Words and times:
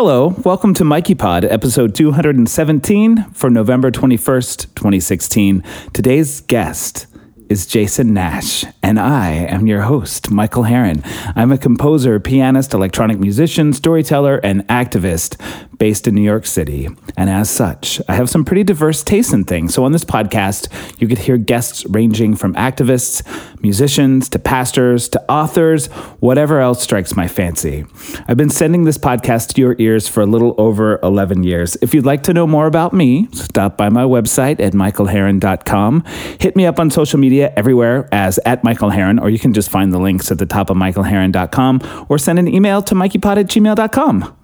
Hello, 0.00 0.28
welcome 0.44 0.74
to 0.74 0.84
Mikey 0.84 1.16
Pod, 1.16 1.44
episode 1.44 1.92
217 1.92 3.32
for 3.32 3.50
November 3.50 3.90
21st, 3.90 4.72
2016. 4.76 5.64
Today's 5.92 6.40
guest 6.42 7.08
is 7.48 7.66
Jason 7.66 8.14
Nash, 8.14 8.64
and 8.80 9.00
I 9.00 9.30
am 9.30 9.66
your 9.66 9.82
host, 9.82 10.30
Michael 10.30 10.62
Harren. 10.62 11.02
I'm 11.34 11.50
a 11.50 11.58
composer, 11.58 12.20
pianist, 12.20 12.74
electronic 12.74 13.18
musician, 13.18 13.72
storyteller, 13.72 14.36
and 14.44 14.64
activist 14.68 15.36
based 15.78 16.08
in 16.08 16.14
New 16.14 16.22
York 16.22 16.44
City. 16.46 16.88
And 17.16 17.30
as 17.30 17.48
such, 17.48 18.00
I 18.08 18.14
have 18.14 18.28
some 18.28 18.44
pretty 18.44 18.64
diverse 18.64 19.02
tastes 19.02 19.32
in 19.32 19.44
things. 19.44 19.74
So 19.74 19.84
on 19.84 19.92
this 19.92 20.04
podcast, 20.04 20.68
you 21.00 21.06
could 21.06 21.18
hear 21.18 21.36
guests 21.36 21.86
ranging 21.86 22.36
from 22.36 22.54
activists, 22.54 23.22
musicians, 23.62 24.28
to 24.30 24.38
pastors, 24.38 25.08
to 25.10 25.30
authors, 25.30 25.86
whatever 26.20 26.60
else 26.60 26.82
strikes 26.82 27.16
my 27.16 27.28
fancy. 27.28 27.84
I've 28.26 28.36
been 28.36 28.50
sending 28.50 28.84
this 28.84 28.98
podcast 28.98 29.54
to 29.54 29.60
your 29.60 29.76
ears 29.78 30.08
for 30.08 30.20
a 30.20 30.26
little 30.26 30.54
over 30.58 30.98
11 31.02 31.44
years. 31.44 31.76
If 31.80 31.94
you'd 31.94 32.06
like 32.06 32.24
to 32.24 32.34
know 32.34 32.46
more 32.46 32.66
about 32.66 32.92
me, 32.92 33.28
stop 33.32 33.76
by 33.76 33.88
my 33.88 34.02
website 34.02 34.60
at 34.60 34.72
michaelharren.com. 34.72 36.04
Hit 36.40 36.56
me 36.56 36.66
up 36.66 36.78
on 36.80 36.90
social 36.90 37.18
media 37.18 37.52
everywhere 37.56 38.08
as 38.12 38.38
at 38.44 38.64
Michael 38.64 38.90
Harren, 38.90 39.20
or 39.20 39.30
you 39.30 39.38
can 39.38 39.52
just 39.52 39.70
find 39.70 39.92
the 39.92 39.98
links 39.98 40.30
at 40.30 40.38
the 40.38 40.46
top 40.46 40.70
of 40.70 40.76
michaelharren.com 40.76 42.06
or 42.08 42.18
send 42.18 42.38
an 42.38 42.48
email 42.48 42.82
to 42.82 42.94
mikeypod 42.94 43.38
at 43.38 43.46
gmail.com. 43.46 44.36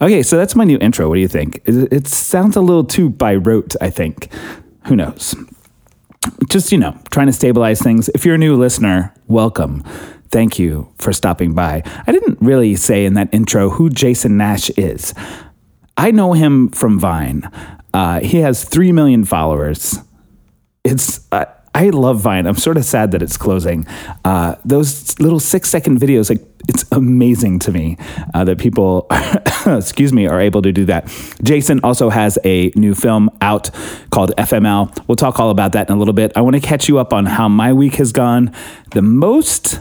Okay, 0.00 0.22
so 0.22 0.36
that's 0.36 0.54
my 0.54 0.64
new 0.64 0.78
intro. 0.80 1.08
What 1.08 1.16
do 1.16 1.20
you 1.20 1.28
think? 1.28 1.60
It, 1.64 2.06
sounds 2.06 2.54
a 2.54 2.60
little 2.60 2.84
too 2.84 3.10
by 3.10 3.34
rote, 3.34 3.74
I 3.80 3.90
think. 3.90 4.32
Who 4.86 4.94
knows? 4.94 5.34
Just, 6.48 6.70
you 6.70 6.78
know, 6.78 6.96
trying 7.10 7.26
to 7.26 7.32
stabilize 7.32 7.80
things. 7.80 8.08
If 8.10 8.24
you're 8.24 8.36
a 8.36 8.38
new 8.38 8.56
listener, 8.56 9.12
welcome. 9.26 9.82
Thank 10.30 10.58
you 10.58 10.92
for 10.98 11.12
stopping 11.12 11.52
by. 11.52 11.82
I 12.06 12.12
didn't 12.12 12.38
really 12.40 12.76
say 12.76 13.06
in 13.06 13.14
that 13.14 13.32
intro 13.32 13.70
who 13.70 13.90
Jason 13.90 14.36
Nash 14.36 14.70
is. 14.70 15.14
I 15.96 16.12
know 16.12 16.32
him 16.32 16.68
from 16.68 17.00
Vine. 17.00 17.50
Uh, 17.92 18.20
he 18.20 18.38
has 18.38 18.64
3 18.64 18.92
million 18.92 19.24
followers. 19.24 19.98
It's. 20.84 21.26
Uh, 21.32 21.46
I 21.74 21.90
love 21.90 22.20
Vine. 22.20 22.46
I'm 22.46 22.56
sort 22.56 22.76
of 22.76 22.84
sad 22.84 23.12
that 23.12 23.22
it's 23.22 23.36
closing. 23.36 23.86
Uh, 24.24 24.56
those 24.64 25.18
little 25.20 25.40
six 25.40 25.70
second 25.70 26.00
videos, 26.00 26.30
like 26.30 26.44
it's 26.68 26.84
amazing 26.92 27.58
to 27.60 27.72
me 27.72 27.96
uh, 28.34 28.44
that 28.44 28.58
people, 28.58 29.06
excuse 29.66 30.12
me, 30.12 30.26
are 30.26 30.40
able 30.40 30.62
to 30.62 30.72
do 30.72 30.84
that. 30.86 31.06
Jason 31.42 31.80
also 31.82 32.10
has 32.10 32.38
a 32.44 32.70
new 32.74 32.94
film 32.94 33.30
out 33.40 33.70
called 34.10 34.32
FML. 34.36 35.06
We'll 35.06 35.16
talk 35.16 35.38
all 35.40 35.50
about 35.50 35.72
that 35.72 35.88
in 35.88 35.94
a 35.94 35.98
little 35.98 36.14
bit. 36.14 36.32
I 36.36 36.40
want 36.40 36.56
to 36.56 36.60
catch 36.60 36.88
you 36.88 36.98
up 36.98 37.12
on 37.12 37.26
how 37.26 37.48
my 37.48 37.72
week 37.72 37.94
has 37.94 38.12
gone. 38.12 38.52
The 38.92 39.02
most, 39.02 39.80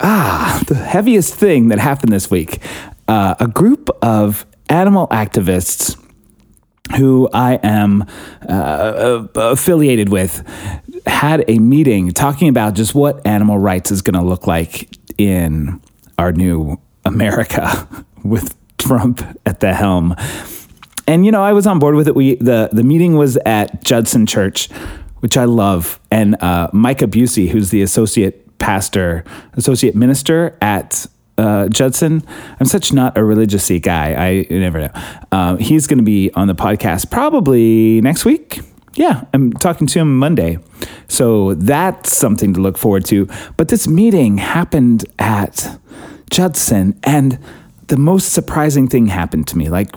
ah, 0.00 0.62
the 0.66 0.76
heaviest 0.76 1.34
thing 1.34 1.68
that 1.68 1.78
happened 1.78 2.12
this 2.12 2.30
week. 2.30 2.60
Uh, 3.08 3.34
a 3.40 3.48
group 3.48 3.90
of 4.00 4.46
animal 4.68 5.08
activists 5.08 6.01
who 6.96 7.28
I 7.32 7.54
am 7.62 8.04
uh, 8.48 9.26
affiliated 9.34 10.08
with, 10.10 10.42
had 11.06 11.44
a 11.48 11.58
meeting 11.58 12.10
talking 12.12 12.48
about 12.48 12.74
just 12.74 12.94
what 12.94 13.26
animal 13.26 13.58
rights 13.58 13.90
is 13.90 14.02
going 14.02 14.14
to 14.14 14.22
look 14.22 14.46
like 14.46 14.96
in 15.18 15.80
our 16.18 16.32
new 16.32 16.80
America 17.04 17.88
with 18.24 18.56
Trump 18.78 19.22
at 19.46 19.60
the 19.60 19.74
helm. 19.74 20.14
And 21.06 21.24
you 21.24 21.32
know, 21.32 21.42
I 21.42 21.52
was 21.52 21.66
on 21.66 21.78
board 21.78 21.94
with 21.94 22.08
it. 22.08 22.14
We 22.14 22.36
the 22.36 22.68
the 22.72 22.84
meeting 22.84 23.16
was 23.16 23.36
at 23.38 23.82
Judson 23.82 24.24
Church, 24.26 24.70
which 25.20 25.36
I 25.36 25.44
love, 25.44 26.00
and 26.10 26.40
uh, 26.40 26.68
Micah 26.72 27.08
Bucey, 27.08 27.48
who's 27.48 27.70
the 27.70 27.82
associate 27.82 28.58
pastor, 28.58 29.24
associate 29.54 29.96
minister 29.96 30.56
at 30.62 31.06
uh, 31.38 31.68
Judson. 31.68 32.22
I'm 32.60 32.66
such 32.66 32.92
not 32.92 33.16
a 33.16 33.24
religious 33.24 33.70
guy. 33.80 34.14
I 34.14 34.46
never 34.50 34.80
know. 34.80 34.90
Um, 35.32 35.58
he's 35.58 35.86
going 35.86 35.98
to 35.98 36.04
be 36.04 36.30
on 36.34 36.48
the 36.48 36.54
podcast 36.54 37.10
probably 37.10 38.00
next 38.00 38.24
week. 38.24 38.60
Yeah, 38.94 39.24
I'm 39.32 39.52
talking 39.52 39.86
to 39.86 40.00
him 40.00 40.18
Monday. 40.18 40.58
So 41.08 41.54
that's 41.54 42.14
something 42.14 42.52
to 42.54 42.60
look 42.60 42.76
forward 42.76 43.06
to. 43.06 43.28
But 43.56 43.68
this 43.68 43.88
meeting 43.88 44.38
happened 44.38 45.06
at 45.18 45.78
Judson, 46.30 46.98
and 47.02 47.38
the 47.88 47.96
most 47.96 48.32
surprising 48.32 48.88
thing 48.88 49.06
happened 49.06 49.48
to 49.48 49.56
me. 49.58 49.68
Like, 49.70 49.94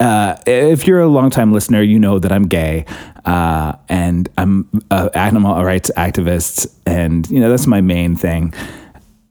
uh, 0.00 0.36
if 0.46 0.86
you're 0.86 1.00
a 1.00 1.08
longtime 1.08 1.52
listener, 1.52 1.82
you 1.82 1.98
know 1.98 2.18
that 2.18 2.30
I'm 2.30 2.46
gay 2.46 2.84
uh, 3.28 3.74
and 3.88 4.28
I'm 4.38 4.68
an 4.90 5.10
animal 5.14 5.62
rights 5.62 5.90
activist, 5.96 6.72
and 6.86 7.28
you 7.30 7.40
know 7.40 7.50
that's 7.50 7.66
my 7.66 7.80
main 7.82 8.16
thing. 8.16 8.54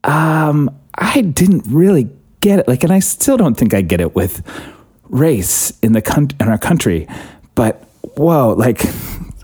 Um, 0.04 0.70
I 0.98 1.22
didn't 1.22 1.66
really 1.68 2.10
get 2.42 2.60
it. 2.60 2.68
Like, 2.68 2.84
and 2.84 2.92
I 2.92 3.00
still 3.00 3.38
don't 3.38 3.56
think 3.56 3.74
I 3.74 3.82
get 3.82 4.02
it 4.02 4.16
with 4.16 4.42
race 5.04 5.78
in 5.82 5.94
the 5.94 6.02
con- 6.02 6.30
in 6.40 6.48
our 6.48 6.58
country. 6.58 7.08
But 7.56 7.84
whoa, 8.16 8.54
like 8.58 8.84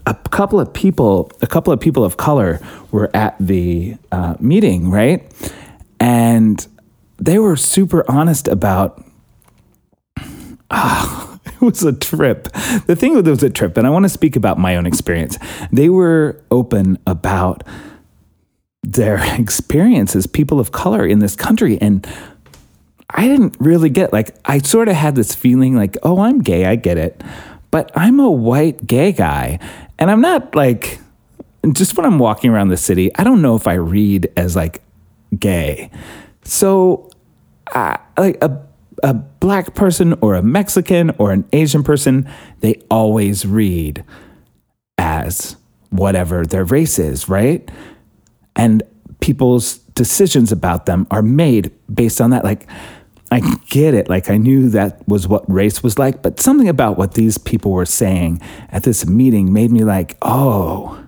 a 0.06 0.14
couple 0.14 0.60
of 0.60 0.74
people, 0.74 1.32
a 1.42 1.48
couple 1.48 1.72
of 1.72 1.80
people 1.80 2.04
of 2.04 2.18
color 2.18 2.60
were 2.92 3.10
at 3.16 3.36
the 3.40 3.96
uh, 4.12 4.36
meeting, 4.40 4.90
right? 4.90 5.32
And 6.00 6.66
they 7.18 7.40
were 7.40 7.56
super 7.56 8.10
honest 8.10 8.48
about. 8.48 9.04
Ah, 10.72 11.40
it 11.46 11.62
was 11.62 11.84
a 11.84 11.94
trip. 11.94 12.52
The 12.88 12.96
thing 12.96 13.16
with 13.16 13.28
it 13.28 13.32
was 13.32 13.44
a 13.44 13.50
trip, 13.50 13.78
and 13.78 13.86
I 13.86 13.90
want 13.90 14.04
to 14.04 14.10
speak 14.10 14.36
about 14.36 14.58
my 14.58 14.76
own 14.76 14.86
experience. 14.86 15.38
They 15.72 15.90
were 15.90 16.42
open 16.52 16.98
about 17.06 17.64
their 18.84 19.20
experience 19.40 20.16
as 20.16 20.28
people 20.28 20.60
of 20.60 20.72
color 20.72 21.06
in 21.06 21.20
this 21.20 21.36
country. 21.36 21.78
And 21.82 22.06
I 23.10 23.28
didn't 23.28 23.56
really 23.60 23.90
get 23.90 24.14
like 24.14 24.36
I 24.46 24.60
sort 24.60 24.88
of 24.88 24.96
had 24.96 25.16
this 25.16 25.34
feeling 25.34 25.76
like, 25.76 25.98
oh, 26.04 26.20
I'm 26.20 26.40
gay, 26.40 26.66
I 26.66 26.76
get 26.76 26.98
it. 26.98 27.22
But 27.72 27.92
I'm 27.96 28.20
a 28.20 28.30
white 28.30 28.86
gay 28.86 29.12
guy. 29.12 29.60
And 29.98 30.12
I'm 30.12 30.22
not 30.22 30.56
like 30.56 31.00
just 31.72 31.96
when 31.96 32.06
I'm 32.06 32.20
walking 32.20 32.52
around 32.52 32.70
the 32.70 32.78
city, 32.78 33.14
I 33.16 33.24
don't 33.24 33.42
know 33.42 33.56
if 33.56 33.68
I 33.68 33.74
read 33.74 34.32
as 34.36 34.56
like 34.56 34.82
gay. 35.38 35.90
So 36.44 37.10
like 38.18 38.38
a 38.42 38.64
a 39.02 39.14
black 39.14 39.74
person 39.74 40.14
or 40.22 40.36
a 40.36 40.42
Mexican 40.42 41.12
or 41.18 41.32
an 41.32 41.46
Asian 41.52 41.84
person, 41.84 42.30
they 42.62 42.82
always 42.90 43.46
read 43.46 44.04
as 44.98 45.58
whatever 45.90 46.46
their 46.46 46.64
race 46.64 46.98
is, 47.00 47.28
right? 47.28 47.70
And 48.56 48.84
people's 49.20 49.78
decisions 49.96 50.52
about 50.52 50.86
them 50.86 51.08
are 51.12 51.22
made 51.22 51.72
based 51.94 52.20
on 52.20 52.32
that. 52.32 52.44
Like, 52.44 52.68
I 53.32 53.40
get 53.70 53.94
it. 53.94 54.10
Like, 54.10 54.30
I 54.30 54.38
knew 54.38 54.70
that 54.70 55.08
was 55.08 55.28
what 55.28 55.50
race 55.52 55.82
was 55.82 55.98
like, 55.98 56.22
but 56.22 56.40
something 56.40 56.68
about 56.68 56.98
what 56.98 57.16
these 57.16 57.38
people 57.38 57.72
were 57.72 57.86
saying 57.86 58.42
at 58.70 58.84
this 58.84 59.08
meeting 59.08 59.52
made 59.52 59.72
me 59.72 59.84
like, 59.84 60.18
oh, 60.22 61.04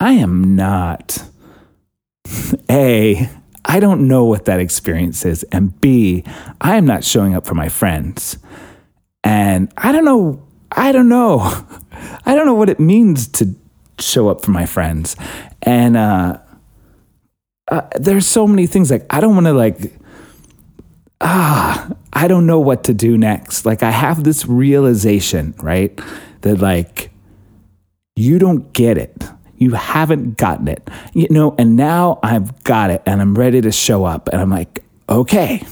I 0.00 0.12
am 0.12 0.56
not. 0.56 1.22
A, 2.70 3.28
I 3.64 3.80
don't 3.80 4.08
know 4.08 4.24
what 4.24 4.46
that 4.46 4.60
experience 4.60 5.24
is. 5.24 5.42
And 5.44 5.78
B, 5.80 6.24
I 6.60 6.76
am 6.76 6.86
not 6.86 7.04
showing 7.04 7.34
up 7.34 7.46
for 7.46 7.54
my 7.54 7.68
friends. 7.68 8.38
And 9.22 9.72
I 9.76 9.92
don't 9.92 10.04
know. 10.04 10.42
I 10.72 10.92
don't 10.92 11.08
know. 11.08 11.40
I 12.24 12.34
don't 12.34 12.46
know 12.46 12.54
what 12.54 12.70
it 12.70 12.80
means 12.80 13.28
to 13.28 13.54
show 13.98 14.28
up 14.28 14.42
for 14.42 14.50
my 14.50 14.66
friends. 14.66 15.14
And, 15.62 15.96
uh, 15.96 16.38
uh, 17.68 17.82
there's 17.96 18.26
so 18.26 18.46
many 18.46 18.66
things 18.66 18.90
like 18.90 19.06
I 19.10 19.20
don't 19.20 19.34
want 19.34 19.46
to 19.46 19.52
like 19.52 19.92
ah 21.20 21.90
I 22.12 22.28
don't 22.28 22.46
know 22.46 22.60
what 22.60 22.84
to 22.84 22.94
do 22.94 23.16
next. 23.16 23.64
Like 23.64 23.82
I 23.82 23.90
have 23.90 24.24
this 24.24 24.46
realization, 24.46 25.54
right? 25.58 25.98
That 26.42 26.60
like 26.60 27.10
you 28.16 28.38
don't 28.38 28.72
get 28.72 28.98
it. 28.98 29.24
You 29.56 29.72
haven't 29.72 30.36
gotten 30.36 30.68
it. 30.68 30.88
You 31.14 31.26
know, 31.30 31.54
and 31.58 31.76
now 31.76 32.18
I've 32.22 32.62
got 32.64 32.90
it 32.90 33.02
and 33.06 33.20
I'm 33.20 33.34
ready 33.34 33.60
to 33.62 33.72
show 33.72 34.04
up 34.04 34.28
and 34.28 34.40
I'm 34.40 34.50
like, 34.50 34.84
"Okay. 35.08 35.64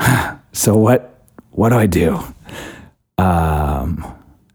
so 0.52 0.76
what 0.76 1.22
what 1.52 1.68
do 1.68 1.76
I 1.76 1.86
do?" 1.86 2.20
Um 3.18 4.04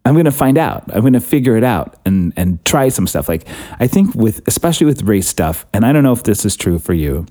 I'm 0.05 0.13
going 0.13 0.25
to 0.25 0.31
find 0.31 0.57
out. 0.57 0.83
I'm 0.93 1.01
going 1.01 1.13
to 1.13 1.19
figure 1.19 1.57
it 1.57 1.63
out 1.63 1.99
and 2.05 2.33
and 2.35 2.63
try 2.65 2.89
some 2.89 3.07
stuff. 3.07 3.29
Like 3.29 3.47
I 3.79 3.87
think 3.87 4.15
with 4.15 4.41
especially 4.47 4.85
with 4.85 5.03
race 5.03 5.27
stuff, 5.27 5.65
and 5.73 5.85
I 5.85 5.93
don't 5.93 6.03
know 6.03 6.13
if 6.13 6.23
this 6.23 6.45
is 6.45 6.55
true 6.55 6.79
for 6.79 6.93
you. 6.93 7.25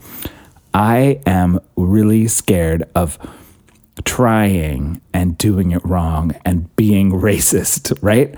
I 0.74 1.20
am 1.26 1.60
really 1.76 2.28
scared 2.28 2.84
of 2.94 3.18
trying 4.04 5.00
and 5.12 5.36
doing 5.38 5.72
it 5.72 5.84
wrong 5.84 6.36
and 6.44 6.74
being 6.76 7.10
racist, 7.10 7.96
right? 8.02 8.34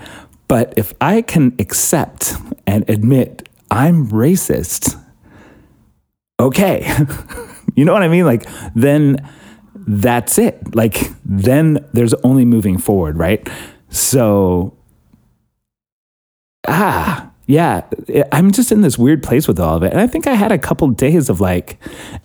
But 0.47 0.73
if 0.77 0.93
I 0.99 1.21
can 1.21 1.55
accept 1.59 2.33
and 2.67 2.89
admit 2.89 3.47
I'm 3.69 4.07
racist, 4.09 5.01
okay. 6.39 6.91
you 7.75 7.85
know 7.85 7.93
what 7.93 8.03
I 8.03 8.07
mean? 8.07 8.25
Like 8.25 8.45
then 8.75 9.29
that's 9.75 10.37
it. 10.37 10.75
Like 10.75 11.11
then 11.23 11.85
there's 11.93 12.13
only 12.15 12.45
moving 12.45 12.77
forward, 12.77 13.17
right? 13.17 13.47
So, 13.91 14.73
ah, 16.67 17.29
yeah, 17.45 17.81
I'm 18.31 18.51
just 18.51 18.71
in 18.71 18.79
this 18.79 18.97
weird 18.97 19.21
place 19.21 19.45
with 19.45 19.59
all 19.59 19.75
of 19.75 19.83
it. 19.83 19.91
And 19.91 19.99
I 19.99 20.07
think 20.07 20.25
I 20.25 20.35
had 20.35 20.53
a 20.53 20.57
couple 20.57 20.87
days 20.87 21.29
of 21.29 21.41
like, 21.41 21.77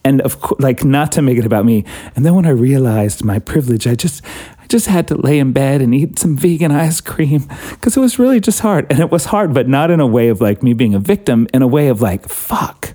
and 0.05 0.21
of 0.21 0.41
course, 0.41 0.61
like 0.61 0.85
not 0.85 1.11
to 1.13 1.23
make 1.23 1.37
it 1.37 1.45
about 1.45 1.65
me. 1.65 1.85
And 2.15 2.25
then 2.25 2.37
when 2.37 2.47
I 2.47 2.51
realized 2.51 3.25
my 3.25 3.41
privilege, 3.41 3.89
I 3.89 3.97
just, 3.97 4.25
I 4.61 4.67
just 4.69 4.87
had 4.87 5.09
to 5.09 5.17
lay 5.17 5.41
in 5.41 5.53
bed 5.53 5.83
and 5.83 5.93
eat 5.93 6.21
some 6.21 6.37
vegan 6.37 6.71
ice 6.71 7.01
cream 7.01 7.49
because 7.71 7.97
it 7.97 8.01
was 8.01 8.21
really 8.21 8.39
just 8.39 8.61
hard. 8.61 8.87
And 8.89 9.01
it 9.01 9.11
was 9.11 9.25
hard, 9.25 9.53
but 9.53 9.69
not 9.69 9.91
in 9.91 9.99
a 9.99 10.07
way 10.07 10.29
of 10.29 10.41
like 10.41 10.63
me 10.63 10.75
being 10.75 10.95
a 10.95 11.01
victim, 11.01 11.49
in 11.53 11.63
a 11.63 11.67
way 11.67 11.89
of 11.89 12.01
like, 12.01 12.29
fuck, 12.29 12.95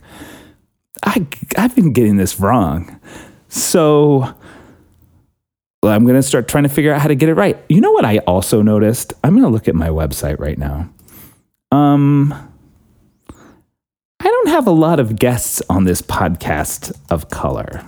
I, 1.03 1.27
I've 1.57 1.75
been 1.75 1.91
getting 1.91 2.15
this 2.15 2.39
wrong. 2.39 2.97
So, 3.50 4.33
I'm 5.83 6.04
going 6.04 6.16
to 6.16 6.24
start 6.24 6.48
trying 6.48 6.63
to 6.63 6.69
figure 6.69 6.94
out 6.94 7.01
how 7.01 7.07
to 7.07 7.16
get 7.16 7.28
it 7.30 7.33
right. 7.33 7.57
You 7.68 7.81
know 7.81 7.92
what 7.92 8.06
I 8.06 8.19
also 8.19 8.62
noticed? 8.62 9.13
I'm 9.24 9.31
going 9.31 9.44
to 9.44 9.50
look 9.50 9.68
at 9.68 9.74
my 9.75 9.89
website 9.89 10.39
right 10.39 10.57
now. 10.57 10.89
Um, 11.72 12.33
I 14.19 14.24
don't 14.25 14.50
have 14.50 14.68
a 14.68 14.72
lot 14.72 15.00
of 15.00 15.18
guests 15.18 15.62
on 15.69 15.86
this 15.86 16.01
podcast 16.01 16.95
of 17.10 17.30
color. 17.30 17.83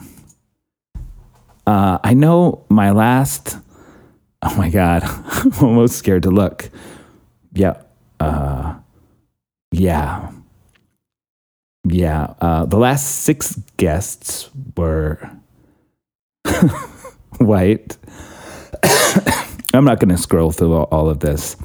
Uh, 1.68 2.00
I 2.04 2.14
know 2.14 2.66
my 2.70 2.92
last. 2.92 3.58
Oh 4.42 4.56
my 4.56 4.70
god, 4.70 5.04
I'm 5.06 5.54
almost 5.62 5.96
scared 5.96 6.24
to 6.24 6.32
look. 6.32 6.70
Yeah, 7.54 7.82
uh, 8.20 8.76
yeah, 9.72 10.32
yeah. 11.88 12.34
Uh, 12.42 12.66
the 12.66 12.78
last 12.78 13.22
six 13.24 13.56
guests 13.78 14.50
were 14.76 15.30
white. 17.40 17.98
I'm 19.74 19.86
not 19.86 20.00
going 20.00 20.10
to 20.10 20.18
scroll 20.18 20.52
through 20.52 20.74
all 20.74 21.10
of 21.10 21.20
this. 21.20 21.56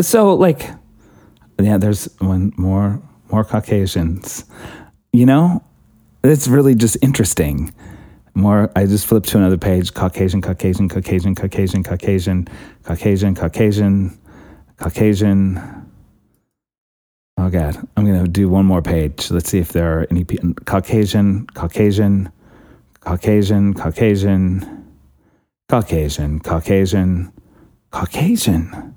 So 0.00 0.34
like, 0.34 0.68
yeah, 1.60 1.76
there's 1.78 2.06
one 2.20 2.52
more 2.56 3.00
more 3.30 3.44
Caucasians. 3.44 4.44
You 5.12 5.26
know, 5.26 5.62
it's 6.24 6.48
really 6.48 6.74
just 6.74 6.96
interesting. 7.02 7.72
More, 8.34 8.70
I 8.76 8.86
just 8.86 9.06
flipped 9.06 9.28
to 9.28 9.38
another 9.38 9.58
page. 9.58 9.92
Caucasian, 9.92 10.40
Caucasian, 10.40 10.88
Caucasian, 10.88 11.34
Caucasian, 11.34 11.84
Caucasian, 11.84 12.46
Caucasian, 12.84 13.34
Caucasian, 13.34 14.18
Caucasian. 14.76 15.86
Oh 17.36 17.50
God, 17.50 17.76
I'm 17.96 18.06
gonna 18.06 18.28
do 18.28 18.48
one 18.48 18.66
more 18.66 18.82
page. 18.82 19.30
Let's 19.30 19.48
see 19.48 19.58
if 19.58 19.72
there 19.72 19.98
are 20.00 20.06
any 20.10 20.24
Caucasian, 20.66 21.46
Caucasian, 21.48 22.30
Caucasian, 23.00 23.74
Caucasian, 23.74 24.86
Caucasian, 25.68 26.40
Caucasian, 26.40 27.32
Caucasian. 27.90 28.94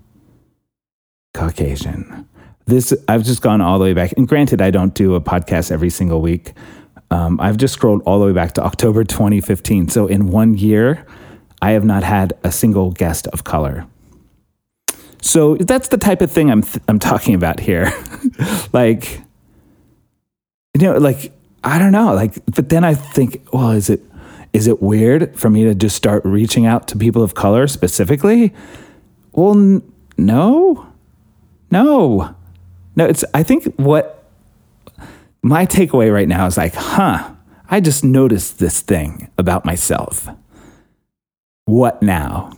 Caucasian. 1.34 2.28
This 2.66 2.94
I've 3.08 3.24
just 3.24 3.42
gone 3.42 3.60
all 3.60 3.80
the 3.80 3.86
way 3.86 3.94
back. 3.94 4.14
And 4.18 4.28
granted, 4.28 4.62
I 4.62 4.72
don't 4.72 4.94
do 4.94 5.16
a 5.16 5.22
podcast 5.22 5.72
every 5.72 5.90
single 5.90 6.22
week. 6.22 6.54
Um, 7.12 7.40
I've 7.40 7.58
just 7.58 7.74
scrolled 7.74 8.02
all 8.06 8.20
the 8.20 8.26
way 8.26 8.34
back 8.34 8.54
to 8.54 8.64
October 8.64 9.04
2015. 9.04 9.90
So 9.90 10.08
in 10.08 10.28
one 10.28 10.56
year, 10.56 11.06
I 11.62 11.72
have 11.72 11.86
not 11.86 12.04
had 12.04 12.34
a 12.44 12.52
single 12.52 12.92
guest 12.92 13.28
of 13.28 13.44
color. 13.44 13.88
So 15.22 15.56
that's 15.56 15.88
the 15.88 15.98
type 15.98 16.22
of 16.22 16.32
thing 16.32 16.52
I'm 16.52 16.62
th- 16.62 16.84
I'm 16.88 17.00
talking 17.00 17.34
about 17.34 17.60
here. 17.60 17.92
like, 18.74 19.22
you 20.74 20.82
know, 20.82 20.98
like 20.98 21.32
I 21.64 21.80
don't 21.80 21.92
know. 21.92 22.14
Like, 22.14 22.44
but 22.54 22.70
then 22.70 22.84
I 22.84 22.94
think, 22.94 23.46
well, 23.54 23.72
is 23.72 23.90
it 23.90 24.02
is 24.52 24.68
it 24.68 24.82
weird 24.82 25.38
for 25.38 25.50
me 25.50 25.64
to 25.64 25.74
just 25.74 25.96
start 25.96 26.24
reaching 26.24 26.66
out 26.66 26.88
to 26.90 26.98
people 26.98 27.24
of 27.24 27.34
color 27.34 27.68
specifically? 27.68 28.54
Well, 29.32 29.58
n- 29.58 29.94
no. 30.18 30.88
No, 31.72 32.36
no, 32.96 33.06
it's, 33.06 33.26
I 33.34 33.42
think 33.42 33.66
what 33.78 34.30
my 35.42 35.66
takeaway 35.66 36.14
right 36.14 36.28
now 36.28 36.46
is 36.46 36.56
like, 36.56 36.76
huh, 36.76 37.32
I 37.68 37.80
just 37.80 38.04
noticed 38.04 38.60
this 38.60 38.82
thing 38.82 39.32
about 39.40 39.66
myself. 39.66 40.30
What 41.66 42.04
now? 42.04 42.54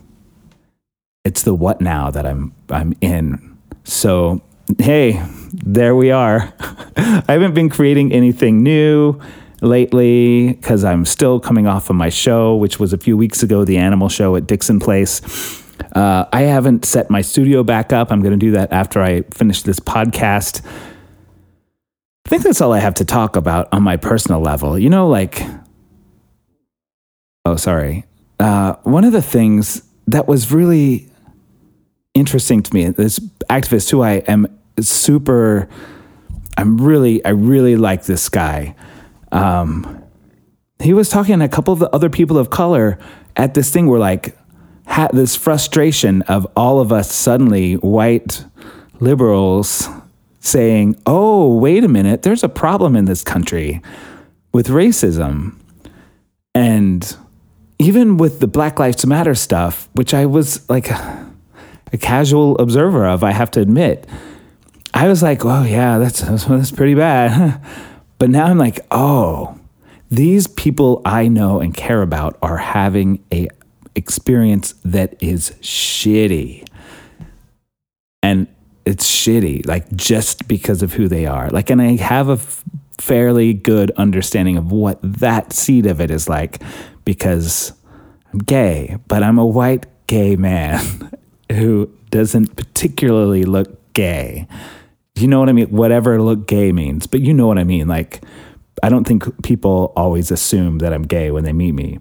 It's 1.24 1.44
the 1.44 1.54
what 1.54 1.80
now 1.80 2.10
that 2.10 2.26
I'm, 2.26 2.52
I'm 2.68 2.92
in. 3.00 3.56
So, 3.84 4.42
hey, 4.78 5.22
there 5.52 5.94
we 5.94 6.10
are. 6.10 6.52
I 6.96 7.24
haven't 7.28 7.54
been 7.54 7.68
creating 7.68 8.12
anything 8.12 8.62
new 8.62 9.20
lately 9.60 10.52
because 10.52 10.84
I'm 10.84 11.04
still 11.04 11.40
coming 11.40 11.66
off 11.66 11.90
of 11.90 11.96
my 11.96 12.08
show, 12.08 12.56
which 12.56 12.78
was 12.78 12.92
a 12.92 12.98
few 12.98 13.16
weeks 13.16 13.42
ago, 13.42 13.64
the 13.64 13.78
animal 13.78 14.08
show 14.08 14.36
at 14.36 14.46
Dixon 14.46 14.80
Place. 14.80 15.62
Uh, 15.94 16.26
I 16.32 16.42
haven't 16.42 16.84
set 16.84 17.10
my 17.10 17.20
studio 17.20 17.62
back 17.62 17.92
up. 17.92 18.10
I'm 18.10 18.20
going 18.20 18.38
to 18.38 18.38
do 18.38 18.52
that 18.52 18.72
after 18.72 19.02
I 19.02 19.22
finish 19.22 19.62
this 19.62 19.80
podcast. 19.80 20.64
I 22.26 22.28
think 22.28 22.42
that's 22.42 22.60
all 22.60 22.72
I 22.72 22.80
have 22.80 22.94
to 22.94 23.04
talk 23.04 23.36
about 23.36 23.68
on 23.72 23.82
my 23.82 23.96
personal 23.96 24.40
level. 24.40 24.78
You 24.78 24.90
know, 24.90 25.08
like, 25.08 25.42
oh, 27.44 27.56
sorry. 27.56 28.04
Uh, 28.38 28.74
one 28.82 29.04
of 29.04 29.12
the 29.12 29.22
things 29.22 29.82
that 30.06 30.26
was 30.26 30.52
really 30.52 31.08
interesting 32.14 32.62
to 32.62 32.74
me, 32.74 32.88
this 32.88 33.18
activist 33.48 33.90
who 33.90 34.02
I 34.02 34.14
am 34.26 34.55
super, 34.80 35.68
I'm 36.56 36.80
really, 36.80 37.24
I 37.24 37.30
really 37.30 37.76
like 37.76 38.04
this 38.04 38.28
guy. 38.28 38.74
Um, 39.32 40.02
he 40.78 40.92
was 40.92 41.08
talking 41.08 41.38
to 41.38 41.44
a 41.44 41.48
couple 41.48 41.72
of 41.72 41.78
the 41.80 41.90
other 41.90 42.10
people 42.10 42.38
of 42.38 42.50
color 42.50 42.98
at 43.36 43.54
this 43.54 43.70
thing 43.70 43.86
where, 43.86 44.00
like, 44.00 44.36
had 44.86 45.10
this 45.12 45.34
frustration 45.36 46.22
of 46.22 46.46
all 46.56 46.80
of 46.80 46.92
us 46.92 47.10
suddenly 47.12 47.74
white 47.74 48.44
liberals 49.00 49.88
saying, 50.40 50.96
oh, 51.06 51.56
wait 51.58 51.82
a 51.82 51.88
minute, 51.88 52.22
there's 52.22 52.44
a 52.44 52.48
problem 52.48 52.94
in 52.94 53.04
this 53.04 53.22
country 53.22 53.82
with 54.52 54.68
racism. 54.68 55.56
And 56.54 57.16
even 57.78 58.16
with 58.16 58.40
the 58.40 58.46
Black 58.46 58.78
Lives 58.78 59.04
Matter 59.04 59.34
stuff, 59.34 59.88
which 59.94 60.14
I 60.14 60.24
was 60.24 60.68
like 60.70 60.88
a 60.90 61.98
casual 62.00 62.56
observer 62.58 63.06
of, 63.06 63.24
I 63.24 63.32
have 63.32 63.50
to 63.52 63.60
admit, 63.60 64.06
I 64.96 65.08
was 65.08 65.22
like, 65.22 65.44
oh, 65.44 65.62
yeah, 65.62 65.98
that's, 65.98 66.20
that's 66.46 66.70
pretty 66.70 66.94
bad. 66.94 67.60
but 68.18 68.30
now 68.30 68.46
I'm 68.46 68.56
like, 68.56 68.80
oh, 68.90 69.58
these 70.10 70.46
people 70.46 71.02
I 71.04 71.28
know 71.28 71.60
and 71.60 71.74
care 71.74 72.00
about 72.00 72.38
are 72.40 72.56
having 72.56 73.22
a 73.30 73.48
experience 73.94 74.74
that 74.86 75.14
is 75.20 75.50
shitty. 75.60 76.66
And 78.22 78.46
it's 78.86 79.06
shitty, 79.06 79.66
like 79.66 79.94
just 79.94 80.48
because 80.48 80.82
of 80.82 80.94
who 80.94 81.08
they 81.08 81.26
are. 81.26 81.50
Like, 81.50 81.68
and 81.68 81.82
I 81.82 81.96
have 81.96 82.30
a 82.30 82.34
f- 82.34 82.64
fairly 82.98 83.52
good 83.52 83.90
understanding 83.98 84.56
of 84.56 84.72
what 84.72 84.98
that 85.02 85.52
seed 85.52 85.84
of 85.84 86.00
it 86.00 86.10
is 86.10 86.26
like 86.26 86.62
because 87.04 87.74
I'm 88.32 88.38
gay, 88.38 88.96
but 89.08 89.22
I'm 89.22 89.38
a 89.38 89.46
white 89.46 89.84
gay 90.06 90.36
man 90.36 91.10
who 91.52 91.92
doesn't 92.08 92.56
particularly 92.56 93.44
look 93.44 93.92
gay. 93.92 94.48
You 95.16 95.26
know 95.28 95.40
what 95.40 95.48
I 95.48 95.52
mean? 95.52 95.68
Whatever 95.68 96.20
look 96.20 96.46
gay 96.46 96.72
means, 96.72 97.06
but 97.06 97.20
you 97.20 97.32
know 97.32 97.46
what 97.46 97.58
I 97.58 97.64
mean. 97.64 97.88
Like, 97.88 98.22
I 98.82 98.88
don't 98.88 99.04
think 99.04 99.42
people 99.42 99.92
always 99.96 100.30
assume 100.30 100.78
that 100.78 100.92
I'm 100.92 101.02
gay 101.02 101.30
when 101.30 101.44
they 101.44 101.52
meet 101.52 101.72
me. 101.72 101.98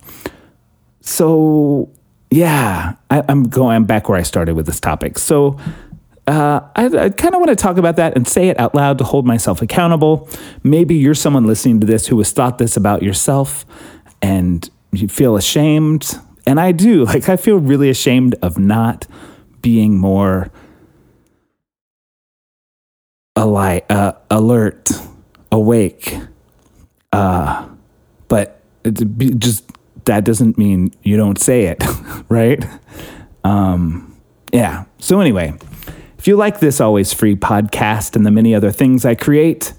So 1.01 1.91
yeah, 2.31 2.95
I, 3.09 3.23
am 3.29 3.43
going 3.43 3.85
back 3.85 4.09
where 4.09 4.17
I 4.17 4.23
started 4.23 4.55
with 4.55 4.65
this 4.65 4.79
topic. 4.79 5.17
So 5.17 5.57
uh, 6.27 6.61
I, 6.75 6.85
I 6.85 7.09
kind 7.11 7.35
of 7.35 7.39
want 7.39 7.49
to 7.49 7.55
talk 7.55 7.77
about 7.77 7.95
that 7.97 8.15
and 8.15 8.27
say 8.27 8.49
it 8.49 8.59
out 8.59 8.75
loud 8.75 8.97
to 8.97 9.03
hold 9.03 9.25
myself 9.25 9.61
accountable. 9.61 10.27
Maybe 10.63 10.95
you're 10.95 11.13
someone 11.13 11.45
listening 11.45 11.79
to 11.81 11.87
this 11.87 12.07
who 12.07 12.17
has 12.17 12.31
thought 12.31 12.57
this 12.57 12.75
about 12.75 13.03
yourself 13.03 13.65
and 14.21 14.69
you 14.91 15.07
feel 15.07 15.37
ashamed. 15.37 16.19
And 16.47 16.59
I 16.59 16.71
do. 16.71 17.05
Like, 17.05 17.29
I 17.29 17.37
feel 17.37 17.57
really 17.57 17.89
ashamed 17.89 18.35
of 18.41 18.57
not 18.57 19.07
being 19.61 19.97
more 19.97 20.51
alight, 23.45 23.89
uh, 23.91 24.13
alert, 24.31 24.91
awake. 25.51 26.17
Uh, 27.13 27.67
but 28.27 28.61
just 29.37 29.63
that 30.05 30.25
doesn't 30.25 30.57
mean 30.57 30.91
you 31.03 31.15
don't 31.15 31.39
say 31.39 31.65
it, 31.65 31.83
right? 32.29 32.63
Um, 33.43 34.19
yeah. 34.51 34.85
So, 34.99 35.21
anyway, 35.21 35.53
if 36.17 36.27
you 36.27 36.35
like 36.35 36.59
this 36.59 36.81
always 36.81 37.13
free 37.13 37.35
podcast 37.35 38.15
and 38.15 38.25
the 38.25 38.31
many 38.31 38.55
other 38.55 38.71
things 38.71 39.05
I 39.05 39.13
create, 39.13 39.73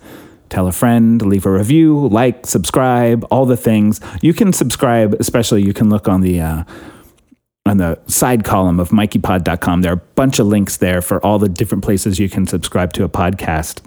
tell 0.48 0.68
a 0.68 0.72
friend, 0.72 1.20
leave 1.22 1.44
a 1.44 1.50
review, 1.50 2.08
like, 2.08 2.46
subscribe, 2.46 3.26
all 3.30 3.46
the 3.46 3.56
things. 3.56 4.00
You 4.22 4.32
can 4.32 4.52
subscribe, 4.52 5.14
especially 5.14 5.62
you 5.62 5.74
can 5.74 5.90
look 5.90 6.08
on 6.08 6.20
the 6.20 6.40
uh, 6.40 6.64
on 7.66 7.78
the 7.78 7.98
side 8.06 8.44
column 8.44 8.80
of 8.80 8.90
mikeypod.com. 8.90 9.82
There 9.82 9.92
are 9.92 9.94
a 9.96 10.08
bunch 10.14 10.38
of 10.38 10.46
links 10.46 10.76
there 10.76 11.02
for 11.02 11.24
all 11.24 11.38
the 11.38 11.48
different 11.48 11.84
places 11.84 12.18
you 12.18 12.28
can 12.28 12.46
subscribe 12.46 12.92
to 12.94 13.04
a 13.04 13.08
podcast. 13.08 13.80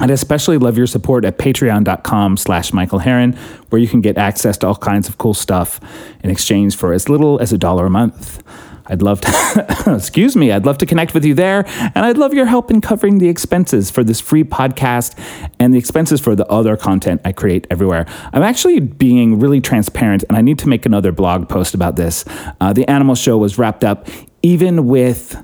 I'd 0.00 0.10
especially 0.10 0.58
love 0.58 0.78
your 0.78 0.86
support 0.86 1.24
at 1.24 1.38
patreon.com 1.38 2.36
slash 2.38 2.72
Michael 2.72 3.00
Harren, 3.00 3.36
where 3.68 3.80
you 3.80 3.88
can 3.88 4.00
get 4.00 4.16
access 4.16 4.56
to 4.58 4.68
all 4.68 4.74
kinds 4.74 5.08
of 5.08 5.18
cool 5.18 5.34
stuff 5.34 5.80
in 6.24 6.30
exchange 6.30 6.76
for 6.76 6.92
as 6.92 7.08
little 7.08 7.38
as 7.40 7.52
a 7.52 7.58
dollar 7.58 7.86
a 7.86 7.90
month. 7.90 8.42
I'd 8.86 9.02
love 9.02 9.20
to, 9.22 9.84
excuse 9.96 10.36
me, 10.36 10.52
I'd 10.52 10.66
love 10.66 10.78
to 10.78 10.86
connect 10.86 11.14
with 11.14 11.24
you 11.24 11.34
there. 11.34 11.64
And 11.66 11.98
I'd 11.98 12.18
love 12.18 12.34
your 12.34 12.46
help 12.46 12.70
in 12.70 12.80
covering 12.80 13.18
the 13.18 13.28
expenses 13.28 13.90
for 13.90 14.04
this 14.04 14.20
free 14.20 14.44
podcast 14.44 15.18
and 15.58 15.72
the 15.72 15.78
expenses 15.78 16.20
for 16.20 16.34
the 16.34 16.46
other 16.46 16.76
content 16.76 17.20
I 17.24 17.32
create 17.32 17.66
everywhere. 17.70 18.06
I'm 18.32 18.42
actually 18.42 18.80
being 18.80 19.38
really 19.38 19.60
transparent 19.60 20.24
and 20.28 20.36
I 20.36 20.40
need 20.40 20.58
to 20.60 20.68
make 20.68 20.86
another 20.86 21.12
blog 21.12 21.48
post 21.48 21.74
about 21.74 21.96
this. 21.96 22.24
Uh, 22.60 22.72
the 22.72 22.88
Animal 22.88 23.14
Show 23.14 23.38
was 23.38 23.58
wrapped 23.58 23.84
up 23.84 24.08
even 24.42 24.86
with 24.86 25.36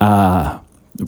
uh, 0.00 0.58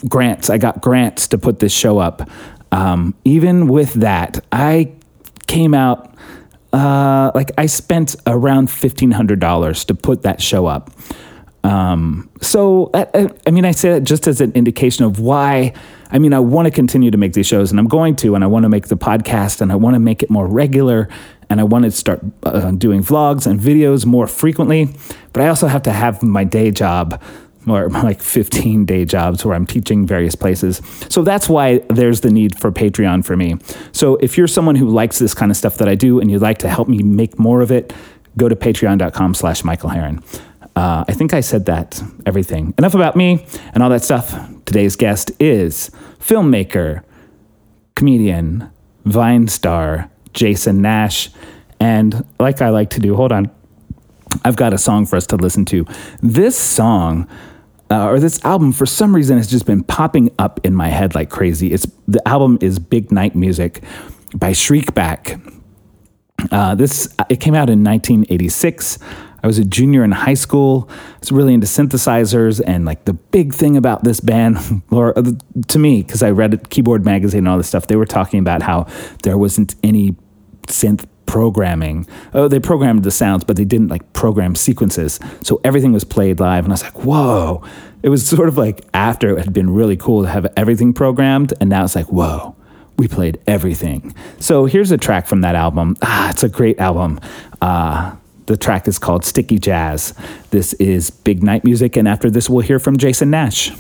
grants. 0.09 0.51
I 0.51 0.59
got 0.59 0.81
grants 0.81 1.29
to 1.29 1.39
put 1.39 1.59
this 1.59 1.73
show 1.73 1.99
up. 1.99 2.29
Um, 2.73 3.15
even 3.25 3.67
with 3.67 3.95
that, 3.95 4.45
I 4.53 4.93
came 5.47 5.75
out 5.75 6.15
uh, 6.73 7.33
like 7.35 7.51
I 7.59 7.67
spent 7.67 8.15
around 8.27 8.69
$1,500 8.69 9.85
to 9.87 9.95
put 9.95 10.23
that 10.23 10.41
show 10.41 10.67
up. 10.67 10.91
Um, 11.71 12.29
so, 12.41 12.91
I, 12.95 13.31
I, 13.47 13.51
mean, 13.51 13.65
I 13.65 13.71
say 13.71 13.91
that 13.91 14.03
just 14.03 14.27
as 14.27 14.41
an 14.41 14.53
indication 14.53 15.05
of 15.05 15.21
why. 15.21 15.73
I 16.11 16.19
mean, 16.19 16.33
I 16.33 16.41
want 16.41 16.67
to 16.67 16.73
continue 16.73 17.13
to 17.13 17.17
make 17.17 17.35
these 17.35 17.47
shows, 17.47 17.71
and 17.71 17.79
I'm 17.79 17.87
going 17.87 18.17
to, 18.17 18.35
and 18.35 18.43
I 18.43 18.49
want 18.49 18.65
to 18.65 18.69
make 18.69 18.89
the 18.89 18.97
podcast, 18.97 19.61
and 19.61 19.71
I 19.71 19.77
want 19.77 19.95
to 19.95 20.01
make 20.01 20.25
it 20.25 20.31
more 20.31 20.49
regular, 20.49 21.09
and 21.49 21.61
I 21.61 21.63
want 21.63 21.85
to 21.85 21.93
start 21.93 22.21
uh, 22.43 22.73
doing 22.73 23.05
vlogs 23.05 23.47
and 23.47 23.61
videos 23.61 24.05
more 24.05 24.27
frequently. 24.27 24.89
But 25.33 25.45
I 25.45 25.49
also 25.49 25.69
have 25.69 25.85
to 25.85 25.93
have 25.93 26.25
my 26.25 26.43
day 26.43 26.73
job 26.73 27.23
or 27.69 27.89
like 27.91 28.21
15 28.21 28.85
day 28.85 29.05
jobs 29.05 29.45
where 29.45 29.55
I'm 29.55 29.67
teaching 29.67 30.05
various 30.07 30.35
places. 30.35 30.83
So 31.09 31.23
that's 31.23 31.49
why 31.49 31.79
there's 31.89 32.23
the 32.23 32.31
need 32.31 32.59
for 32.59 32.73
Patreon 32.73 33.25
for 33.25 33.37
me. 33.37 33.57
So 33.93 34.17
if 34.17 34.37
you're 34.37 34.49
someone 34.49 34.75
who 34.75 34.89
likes 34.89 35.21
this 35.21 35.35
kind 35.35 35.53
of 35.53 35.57
stuff 35.57 35.77
that 35.77 35.89
I 35.89 35.95
do 35.95 36.19
and 36.19 36.31
you'd 36.31 36.43
like 36.43 36.59
to 36.59 36.69
help 36.69 36.89
me 36.89 37.03
make 37.05 37.39
more 37.39 37.61
of 37.61 37.71
it, 37.71 37.93
go 38.37 38.49
to 38.49 38.57
patreon.com 38.57 39.35
slash 39.35 39.63
Michael 39.63 39.91
Harren. 39.91 40.25
Uh, 40.81 41.05
I 41.07 41.13
think 41.13 41.35
I 41.35 41.41
said 41.41 41.67
that 41.67 42.03
everything. 42.25 42.73
Enough 42.79 42.95
about 42.95 43.15
me 43.15 43.45
and 43.75 43.83
all 43.83 43.91
that 43.91 44.03
stuff. 44.03 44.35
Today's 44.65 44.97
guest 44.97 45.31
is 45.39 45.91
filmmaker, 46.19 47.03
comedian, 47.97 48.71
Vine 49.05 49.47
star, 49.47 50.11
Jason 50.33 50.81
Nash. 50.81 51.29
And 51.81 52.27
like 52.39 52.63
I 52.63 52.71
like 52.71 52.89
to 52.91 53.01
do, 53.01 53.15
hold 53.15 53.31
on. 53.31 53.51
I've 54.43 54.57
got 54.57 54.73
a 54.73 54.79
song 54.79 55.05
for 55.05 55.17
us 55.17 55.27
to 55.27 55.37
listen 55.37 55.67
to. 55.67 55.85
This 56.23 56.57
song 56.57 57.29
uh, 57.91 58.07
or 58.07 58.19
this 58.19 58.43
album 58.43 58.73
for 58.73 58.87
some 58.87 59.15
reason 59.15 59.37
has 59.37 59.51
just 59.51 59.67
been 59.67 59.85
popping 59.85 60.31
up 60.39 60.61
in 60.65 60.75
my 60.75 60.89
head 60.89 61.15
like 61.15 61.29
crazy. 61.29 61.75
It's 61.75 61.87
the 62.09 62.27
album 62.27 62.57
is 62.63 62.79
Big 62.79 63.13
Night 63.13 63.37
Music 63.37 63.83
by 64.35 64.53
Shriekback. 64.53 65.47
Uh, 66.51 66.75
this 66.75 67.15
it 67.29 67.39
came 67.39 67.55
out 67.55 67.69
in 67.69 67.85
1986. 67.85 68.99
I 69.43 69.47
was 69.47 69.59
a 69.59 69.65
junior 69.65 70.05
in 70.05 70.13
high 70.13 70.35
school. 70.35 70.89
I 70.91 71.19
was 71.21 71.33
really 71.33 71.55
into 71.55 71.67
synthesizers, 71.67 72.61
and 72.67 72.85
like 72.85 73.05
the 73.05 73.15
big 73.15 73.55
thing 73.55 73.77
about 73.77 74.05
this 74.05 74.21
band, 74.21 74.83
or 74.91 75.19
uh, 75.19 75.33
to 75.69 75.79
me, 75.79 76.03
because 76.03 76.23
I 76.23 76.31
read 76.31 76.71
Keyboard 76.71 77.05
Magazine 77.05 77.39
and 77.39 77.49
all 77.49 77.57
this 77.57 77.69
stuff, 77.69 77.87
they 77.87 77.97
were 77.97 78.07
talking 78.07 78.41
about 78.41 78.63
how 78.63 78.87
there 79.23 79.39
wasn't 79.39 79.75
any 79.83 80.17
synth 80.67 81.07
programming. 81.31 82.09
Oh, 82.35 82.49
they 82.49 82.59
programmed 82.59 83.05
the 83.05 83.13
sounds, 83.13 83.45
but 83.45 83.57
they 83.57 83.65
didn't 83.65 83.87
like 83.87 84.13
program 84.13 84.57
sequences. 84.57 85.21
So 85.45 85.61
everything 85.63 85.93
was 85.93 86.03
played 86.03 86.41
live. 86.41 86.65
And 86.65 86.73
I 86.73 86.75
was 86.75 86.83
like, 86.83 87.05
whoa. 87.05 87.63
It 88.03 88.09
was 88.09 88.27
sort 88.37 88.49
of 88.49 88.59
like 88.59 88.85
after 88.95 89.37
it 89.37 89.45
had 89.45 89.53
been 89.53 89.71
really 89.71 89.97
cool 89.97 90.23
to 90.23 90.29
have 90.29 90.47
everything 90.57 90.93
programmed. 90.93 91.55
And 91.61 91.71
now 91.71 91.85
it's 91.85 91.95
like, 91.95 92.07
whoa, 92.07 92.57
we 92.97 93.07
played 93.07 93.41
everything. 93.47 94.13
So 94.41 94.65
here's 94.65 94.91
a 94.91 94.99
track 94.99 95.29
from 95.29 95.43
that 95.43 95.55
album. 95.55 95.97
Ah, 96.03 96.31
it's 96.31 96.43
a 96.43 96.49
great 96.49 96.81
album. 96.81 97.21
Uh, 97.63 98.17
the 98.51 98.57
track 98.57 98.89
is 98.89 98.99
called 98.99 99.25
Sticky 99.25 99.61
Jazz. 99.61 100.13
This 100.51 100.73
is 100.75 101.11
Big 101.11 101.41
Night 101.41 101.63
Music. 101.63 101.97
And 101.97 102.09
after 102.09 102.29
this, 102.29 102.51
we'll 102.51 102.65
hear 102.65 102.81
from 102.81 102.99
Jason 102.99 103.31
Nash. 103.31 103.71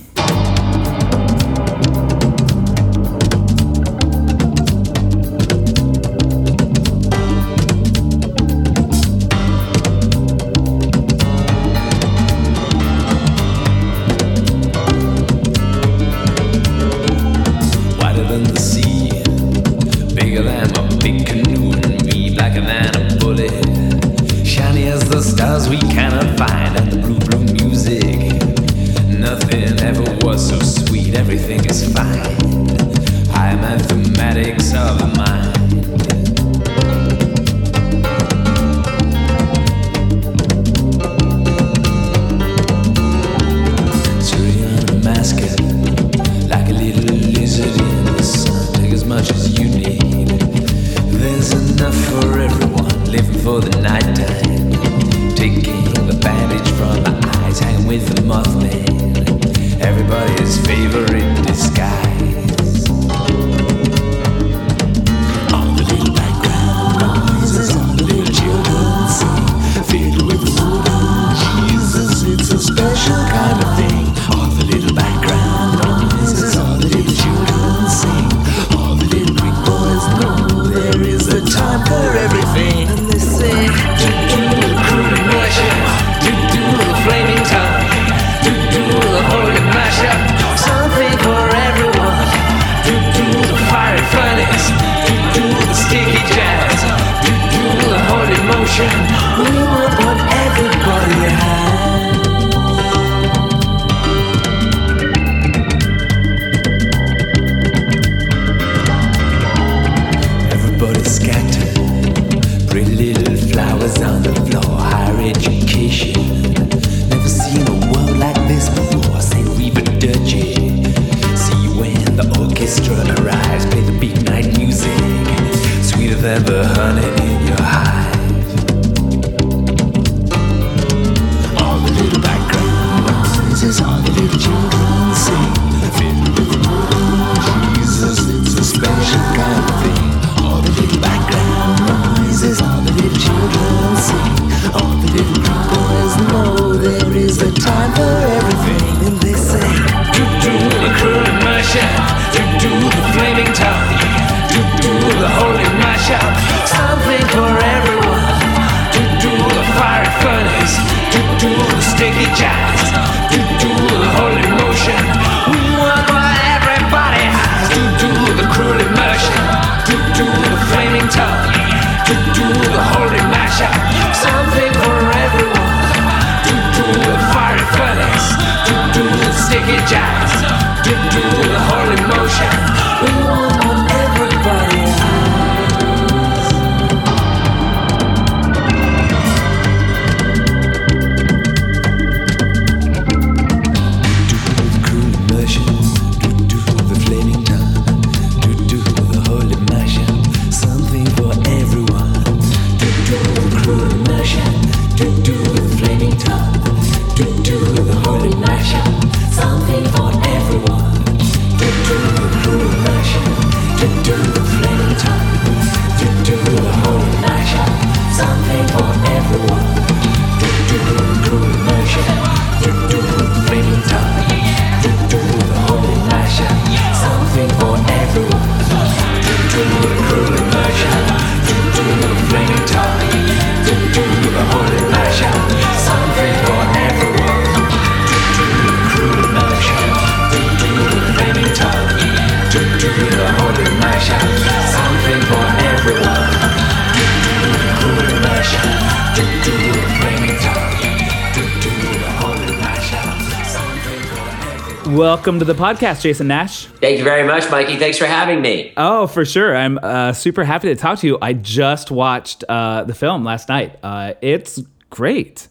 Welcome 255.20 255.38
to 255.40 255.44
the 255.44 255.52
podcast, 255.52 256.00
Jason 256.00 256.28
Nash. 256.28 256.64
Thank 256.64 256.96
you 256.96 257.04
very 257.04 257.24
much, 257.24 257.50
Mikey. 257.50 257.76
Thanks 257.76 257.98
for 257.98 258.06
having 258.06 258.40
me. 258.40 258.72
Oh, 258.78 259.06
for 259.06 259.26
sure. 259.26 259.54
I'm 259.54 259.78
uh, 259.82 260.14
super 260.14 260.44
happy 260.44 260.68
to 260.68 260.76
talk 260.76 261.00
to 261.00 261.06
you. 261.06 261.18
I 261.20 261.34
just 261.34 261.90
watched 261.90 262.42
uh, 262.48 262.84
the 262.84 262.94
film 262.94 263.22
last 263.22 263.50
night. 263.50 263.78
Uh, 263.82 264.14
it's 264.22 264.62
great. 264.88 265.46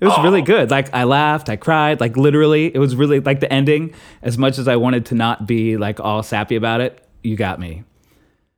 It 0.00 0.06
was 0.06 0.14
oh. 0.16 0.22
really 0.22 0.40
good. 0.40 0.70
Like 0.70 0.94
I 0.94 1.04
laughed, 1.04 1.50
I 1.50 1.56
cried, 1.56 2.00
like 2.00 2.16
literally. 2.16 2.74
It 2.74 2.78
was 2.78 2.96
really 2.96 3.20
like 3.20 3.40
the 3.40 3.52
ending. 3.52 3.92
As 4.22 4.38
much 4.38 4.56
as 4.56 4.66
I 4.66 4.76
wanted 4.76 5.04
to 5.06 5.14
not 5.14 5.46
be 5.46 5.76
like 5.76 6.00
all 6.00 6.22
sappy 6.22 6.56
about 6.56 6.80
it, 6.80 7.06
you 7.22 7.36
got 7.36 7.60
me. 7.60 7.84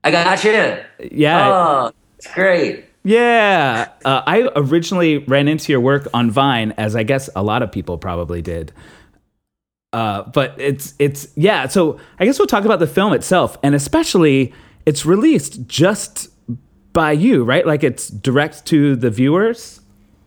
I 0.04 0.12
got 0.12 0.44
you. 0.44 0.78
Yeah. 1.10 1.48
Oh, 1.50 1.92
it's 2.18 2.32
great. 2.32 2.84
Yeah. 3.02 3.88
Uh, 4.04 4.22
I 4.24 4.48
originally 4.54 5.18
ran 5.18 5.48
into 5.48 5.72
your 5.72 5.80
work 5.80 6.06
on 6.14 6.30
Vine, 6.30 6.72
as 6.78 6.94
I 6.94 7.02
guess 7.02 7.28
a 7.34 7.42
lot 7.42 7.64
of 7.64 7.72
people 7.72 7.98
probably 7.98 8.42
did. 8.42 8.72
Uh, 9.92 10.22
but 10.22 10.54
it's 10.58 10.94
it's 10.98 11.28
yeah. 11.36 11.66
So 11.68 11.98
I 12.18 12.24
guess 12.24 12.38
we'll 12.38 12.46
talk 12.46 12.64
about 12.64 12.78
the 12.78 12.86
film 12.86 13.12
itself, 13.12 13.58
and 13.62 13.74
especially 13.74 14.54
it's 14.86 15.04
released 15.04 15.66
just 15.66 16.28
by 16.92 17.12
you, 17.12 17.44
right? 17.44 17.66
Like 17.66 17.84
it's 17.84 18.08
direct 18.08 18.64
to 18.66 18.96
the 18.96 19.10
viewers. 19.10 19.80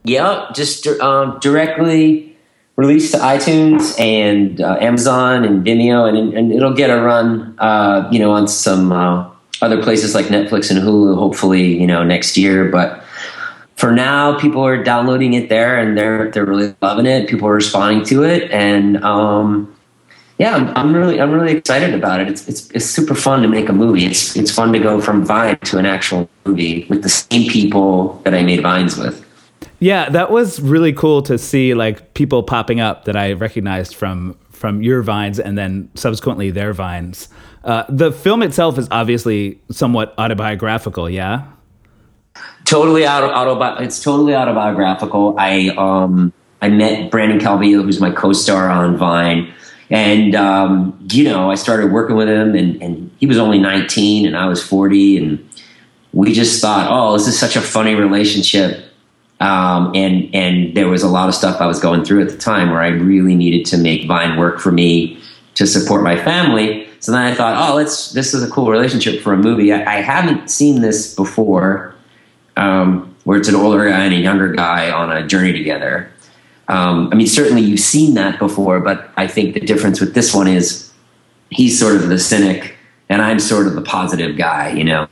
Yeah, 0.04 0.52
just 0.54 0.86
um, 0.88 1.40
directly 1.42 2.38
released 2.76 3.14
to 3.14 3.18
iTunes 3.20 4.00
and 4.00 4.62
uh, 4.62 4.78
Amazon 4.80 5.44
and 5.44 5.66
Vimeo, 5.66 6.08
and, 6.08 6.34
and 6.34 6.52
it'll 6.52 6.74
get 6.74 6.90
a 6.90 7.02
run, 7.02 7.56
uh, 7.60 8.08
you 8.12 8.20
know, 8.20 8.32
on 8.32 8.48
some 8.48 8.92
uh, 8.92 9.28
other 9.62 9.82
places 9.82 10.14
like 10.14 10.26
Netflix 10.26 10.70
and 10.70 10.80
Hulu. 10.80 11.18
Hopefully, 11.18 11.80
you 11.80 11.88
know, 11.88 12.04
next 12.04 12.38
year, 12.38 12.70
but 12.70 13.04
for 13.76 13.92
now, 13.92 14.40
people 14.40 14.66
are 14.66 14.82
downloading 14.82 15.34
it 15.34 15.50
there 15.50 15.78
and 15.78 15.98
they're 15.98 16.32
they're 16.32 16.46
really 16.46 16.74
loving 16.82 17.06
it. 17.06 17.28
People 17.28 17.48
are 17.48 17.54
responding 17.54 18.06
to 18.06 18.24
it, 18.24 18.50
and 18.52 19.04
um, 19.04 19.76
yeah, 20.38 20.56
I'm, 20.56 20.68
I'm, 20.78 20.96
really 20.96 21.20
I'm 21.20 21.32
really 21.32 21.58
excited 21.58 21.94
about 21.94 22.22
it. 22.22 22.30
It's, 22.30 22.48
it's 22.48 22.70
it's 22.72 22.86
super 22.86 23.16
fun 23.16 23.42
to 23.42 23.48
make 23.48 23.68
a 23.68 23.74
movie. 23.74 24.06
It's 24.06 24.36
it's 24.36 24.52
fun 24.52 24.72
to 24.74 24.80
go 24.80 25.02
from 25.02 25.26
Vine 25.26 25.58
to 25.60 25.78
an 25.78 25.86
actual 25.86 26.30
movie 26.46 26.86
with 26.90 27.04
the 27.04 27.10
same 27.10 27.50
people 27.50 28.22
that 28.24 28.34
I 28.34 28.44
made 28.44 28.62
vines 28.62 28.98
with. 28.98 29.26
Yeah, 29.80 30.10
that 30.10 30.32
was 30.32 30.62
really 30.62 30.94
cool 30.94 31.22
to 31.24 31.38
see 31.38 31.74
like 31.74 32.14
people 32.14 32.44
popping 32.44 32.80
up 32.80 33.06
that 33.06 33.18
I 33.18 33.34
recognized 33.34 33.94
from 33.94 34.38
from 34.52 34.82
your 34.82 35.02
vines 35.02 35.38
and 35.38 35.58
then 35.58 35.90
subsequently 35.96 36.50
their 36.50 36.72
vines. 36.74 37.28
Uh, 37.66 37.84
the 37.90 38.12
film 38.12 38.42
itself 38.42 38.78
is 38.78 38.88
obviously 38.92 39.60
somewhat 39.70 40.14
autobiographical. 40.18 41.10
Yeah. 41.10 41.46
Totally 42.66 43.08
auto, 43.08 43.30
autobi- 43.30 43.82
It's 43.82 44.02
totally 44.04 44.36
autobiographical. 44.36 45.36
I 45.38 45.70
um 45.78 46.34
I 46.62 46.70
met 46.70 47.12
Brandon 47.12 47.40
Calvillo, 47.40 47.84
who's 47.84 48.02
my 48.02 48.10
co-star 48.10 48.70
on 48.70 48.98
Vine, 48.98 49.54
and 49.90 50.34
um, 50.36 50.98
you 51.12 51.26
know 51.26 51.52
I 51.52 51.56
started 51.56 51.92
working 51.92 52.16
with 52.16 52.28
him, 52.28 52.56
and, 52.56 52.82
and 52.82 53.12
he 53.20 53.28
was 53.28 53.38
only 53.38 53.60
19 53.60 54.26
and 54.26 54.36
I 54.36 54.48
was 54.48 54.64
40, 54.64 55.18
and 55.18 55.50
we 56.14 56.34
just 56.34 56.62
thought, 56.62 56.88
oh, 56.90 57.14
this 57.14 57.28
is 57.28 57.38
such 57.38 57.56
a 57.56 57.62
funny 57.62 57.94
relationship. 57.94 58.84
Um, 59.42 59.92
and 59.94 60.34
and 60.34 60.76
there 60.76 60.88
was 60.88 61.04
a 61.04 61.10
lot 61.10 61.28
of 61.28 61.36
stuff 61.36 61.62
I 61.62 61.68
was 61.68 61.80
going 61.80 62.04
through 62.04 62.22
at 62.22 62.30
the 62.30 62.38
time 62.38 62.72
where 62.72 62.82
I 62.82 62.88
really 62.88 63.36
needed 63.36 63.66
to 63.68 63.78
make 63.78 64.08
Vine 64.08 64.38
work 64.38 64.60
for 64.60 64.72
me 64.72 65.20
to 65.56 65.68
support 65.68 66.04
my 66.04 66.16
family. 66.16 66.88
So 67.00 67.12
then 67.12 67.22
I 67.22 67.36
thought, 67.36 67.70
oh, 67.70 67.76
let's 67.76 68.12
this 68.14 68.34
is 68.34 68.42
a 68.42 68.50
cool 68.50 68.72
relationship 68.72 69.22
for 69.22 69.34
a 69.34 69.38
movie. 69.38 69.74
I, 69.74 69.98
I 69.98 70.02
haven't 70.02 70.50
seen 70.50 70.82
this 70.82 71.14
before 71.14 71.95
um, 72.58 73.16
where 73.24 73.38
it's 73.38 73.48
an 73.48 73.56
older 73.56 73.90
guy 73.90 74.06
and 74.06 74.14
a 74.14 74.18
younger 74.18 74.52
guy 74.52 74.92
on 74.92 75.12
a 75.12 75.26
journey 75.26 75.54
together. 75.54 76.12
Um, 76.68 77.10
I 77.12 77.16
mean, 77.16 77.28
certainly 77.28 77.62
you've 77.62 77.80
seen 77.80 78.16
that 78.16 78.40
before, 78.40 78.80
but 78.80 79.10
I 79.18 79.28
think 79.28 79.54
the 79.54 79.60
difference 79.60 80.00
with 80.00 80.14
this 80.14 80.34
one 80.34 80.48
is 80.48 80.92
he's 81.52 81.80
sort 81.80 81.96
of 81.96 82.10
the 82.10 82.20
cynic 82.20 82.76
and 83.10 83.22
I'm 83.22 83.40
sort 83.40 83.68
of 83.68 83.76
the 83.76 83.82
positive 83.82 84.38
guy, 84.38 84.72
you 84.72 84.84
know. 84.84 85.08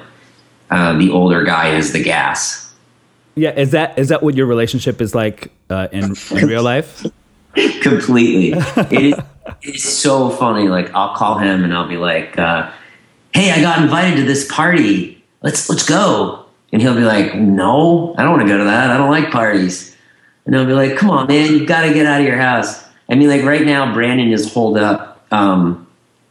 Uh, 0.71 0.97
the 0.97 1.12
older 1.12 1.43
guy 1.43 1.75
is 1.75 1.93
the 1.93 2.01
gas. 2.01 2.73
Yeah, 3.36 3.51
is 3.51 3.71
that 3.71 3.97
is 3.97 4.10
that 4.10 4.23
what 4.23 4.36
your 4.36 4.47
relationship 4.47 5.01
is 5.01 5.13
like 5.13 5.51
uh, 5.69 5.88
in, 5.91 6.15
in 6.32 6.47
real 6.47 6.63
life? 6.73 7.06
Completely. 7.82 8.53
it 8.77 9.03
is 9.03 9.15
it's 9.62 9.84
so 9.84 10.29
funny. 10.29 10.67
Like 10.67 10.93
I'll 10.93 11.15
call 11.15 11.38
him 11.38 11.63
and 11.63 11.73
I'll 11.73 11.88
be 11.88 11.97
like, 11.97 12.38
uh, 12.38 12.71
"Hey, 13.34 13.51
I 13.51 13.62
got 13.62 13.82
invited 13.82 14.17
to 14.17 14.23
this 14.23 14.51
party. 14.51 15.23
Let's 15.41 15.69
let's 15.69 15.88
go." 15.88 16.42
And 16.73 16.81
he'll 16.81 16.95
be 16.95 17.01
like, 17.01 17.36
No, 17.36 18.15
I 18.17 18.23
don't 18.23 18.31
want 18.31 18.41
to 18.41 18.47
go 18.47 18.57
to 18.57 18.63
that. 18.65 18.89
I 18.89 18.97
don't 18.97 19.12
like 19.12 19.31
parties. 19.31 19.95
And 20.45 20.57
I'll 20.57 20.65
be 20.65 20.73
like, 20.73 20.97
Come 20.97 21.12
on, 21.12 21.27
man, 21.27 21.53
you've 21.53 21.67
got 21.67 21.83
to 21.83 21.93
get 21.93 22.05
out 22.05 22.19
of 22.19 22.27
your 22.27 22.38
house. 22.38 22.83
I 23.09 23.15
mean, 23.15 23.29
like 23.29 23.43
right 23.43 23.63
now, 23.63 23.93
Brandon 23.93 24.31
is 24.31 24.51
holed 24.51 24.77
up 24.77 25.25
um, 25.31 25.88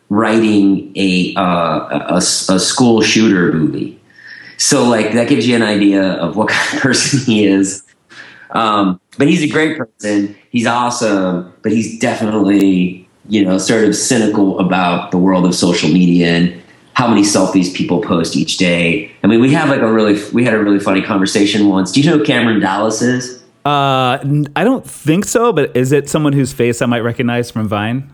writing 0.09 0.93
a, 0.97 1.35
uh, 1.37 2.09
a, 2.11 2.17
a 2.17 2.21
school 2.21 3.03
shooter 3.03 3.53
movie. 3.53 4.01
So, 4.59 4.85
like, 4.85 5.13
that 5.13 5.29
gives 5.29 5.47
you 5.47 5.57
an 5.57 5.63
idea 5.63 6.03
of 6.03 6.37
what 6.37 6.49
kind 6.51 6.77
of 6.77 6.83
person 6.83 7.21
he 7.21 7.47
is. 7.47 7.85
Um, 8.51 9.01
but 9.19 9.29
he's 9.29 9.43
a 9.43 9.49
great 9.49 9.79
person. 9.79 10.37
He's 10.51 10.67
awesome, 10.67 11.53
but 11.63 11.73
he's 11.73 11.99
definitely, 11.99 13.09
you 13.29 13.45
know, 13.45 13.59
sort 13.59 13.85
of 13.85 13.95
cynical 13.95 14.59
about 14.59 15.11
the 15.11 15.19
world 15.19 15.47
of 15.47 15.55
social 15.55 15.89
media 15.89 16.29
and 16.29 16.62
how 16.95 17.09
many 17.09 17.23
selfies 17.23 17.75
people 17.75 18.01
post 18.01 18.37
each 18.37 18.59
day. 18.59 19.11
I 19.23 19.27
mean, 19.27 19.41
we 19.41 19.53
have 19.53 19.69
like 19.69 19.81
a 19.81 19.93
really 19.93 20.23
we 20.33 20.45
had 20.45 20.55
a 20.55 20.59
really 20.59 20.79
funny 20.79 21.03
conversation 21.03 21.69
once. 21.69 21.93
Do 21.93 22.01
you 22.01 22.11
know 22.11 22.19
who 22.19 22.25
Cameron 22.25 22.61
Dallas 22.61 23.03
is? 23.03 23.43
Uh, 23.65 24.19
I 24.57 24.65
don't 24.65 24.85
think 24.85 25.25
so, 25.25 25.53
but 25.53 25.77
is 25.77 25.93
it 25.93 26.09
someone 26.09 26.33
whose 26.33 26.53
face 26.53 26.83
I 26.83 26.87
might 26.87 27.01
recognize 27.01 27.51
from 27.51 27.69
Vine? 27.69 28.11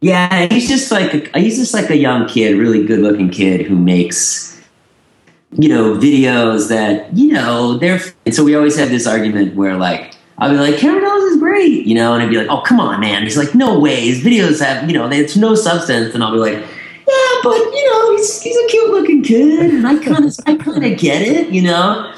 Yeah, 0.00 0.46
he's 0.46 0.68
just 0.68 0.90
like 0.90 1.34
a, 1.34 1.38
he's 1.40 1.58
just 1.58 1.74
like 1.74 1.90
a 1.90 1.96
young 1.96 2.26
kid, 2.26 2.56
really 2.56 2.86
good 2.86 3.00
looking 3.00 3.30
kid 3.30 3.66
who 3.66 3.76
makes 3.76 4.48
you 5.58 5.68
know 5.68 5.94
videos 5.94 6.68
that 6.68 7.14
you 7.16 7.32
know 7.32 7.76
they're. 7.76 8.00
And 8.24 8.34
so 8.34 8.44
we 8.44 8.54
always 8.54 8.78
have 8.78 8.88
this 8.88 9.06
argument 9.06 9.56
where 9.56 9.76
like 9.76 10.14
I'll 10.38 10.50
be 10.50 10.56
like 10.56 10.78
Cameron 10.78 11.02
Dallas 11.04 11.24
is 11.24 11.38
great, 11.38 11.84
you 11.86 11.94
know, 11.94 12.14
and 12.14 12.22
I'd 12.22 12.30
be 12.30 12.36
like, 12.36 12.48
oh 12.48 12.62
come 12.62 12.80
on, 12.80 13.00
man. 13.00 13.24
He's 13.24 13.36
like, 13.36 13.54
no 13.54 13.78
way. 13.78 14.00
His 14.00 14.22
videos 14.22 14.64
have 14.64 14.88
you 14.88 14.96
know, 14.96 15.06
there's 15.08 15.36
no 15.36 15.54
substance, 15.54 16.14
and 16.14 16.24
I'll 16.24 16.32
be 16.32 16.38
like 16.38 16.64
but 17.42 17.56
you 17.56 17.90
know, 17.90 18.16
he's, 18.16 18.42
he's 18.42 18.56
a 18.56 18.66
cute 18.68 18.90
looking 18.90 19.22
kid, 19.22 19.70
and 19.70 19.86
I 19.86 20.02
kind 20.02 20.24
of 20.24 20.36
I 20.46 20.56
kind 20.56 20.84
of 20.84 20.98
get 20.98 21.22
it, 21.22 21.50
you 21.50 21.62
know. 21.62 22.12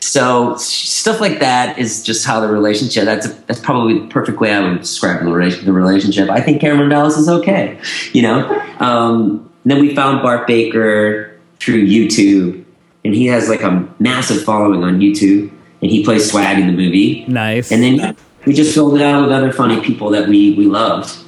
So 0.00 0.56
stuff 0.56 1.20
like 1.20 1.40
that 1.40 1.78
is 1.78 2.02
just 2.02 2.24
how 2.24 2.40
the 2.40 2.48
relationship. 2.48 3.04
That's 3.04 3.26
a, 3.26 3.28
that's 3.46 3.60
probably 3.60 3.98
the 3.98 4.06
perfect 4.06 4.40
way 4.40 4.52
I 4.52 4.60
would 4.60 4.80
describe 4.80 5.24
the 5.24 5.72
relationship. 5.72 6.30
I 6.30 6.40
think 6.40 6.60
Cameron 6.60 6.88
Dallas 6.88 7.16
is 7.16 7.28
okay, 7.28 7.78
you 8.12 8.22
know. 8.22 8.48
Um, 8.78 9.52
then 9.64 9.80
we 9.80 9.94
found 9.94 10.22
Bart 10.22 10.46
Baker 10.46 11.38
through 11.58 11.86
YouTube, 11.86 12.64
and 13.04 13.14
he 13.14 13.26
has 13.26 13.48
like 13.48 13.62
a 13.62 13.88
massive 13.98 14.44
following 14.44 14.84
on 14.84 15.00
YouTube, 15.00 15.50
and 15.82 15.90
he 15.90 16.04
plays 16.04 16.30
Swag 16.30 16.58
in 16.58 16.66
the 16.66 16.72
movie. 16.72 17.24
Nice. 17.26 17.72
And 17.72 17.82
then 17.82 18.16
we 18.46 18.54
just 18.54 18.72
filled 18.72 18.94
it 18.94 19.02
out 19.02 19.22
with 19.22 19.32
other 19.32 19.52
funny 19.52 19.80
people 19.80 20.10
that 20.10 20.28
we 20.28 20.54
we 20.54 20.66
loved. 20.66 21.18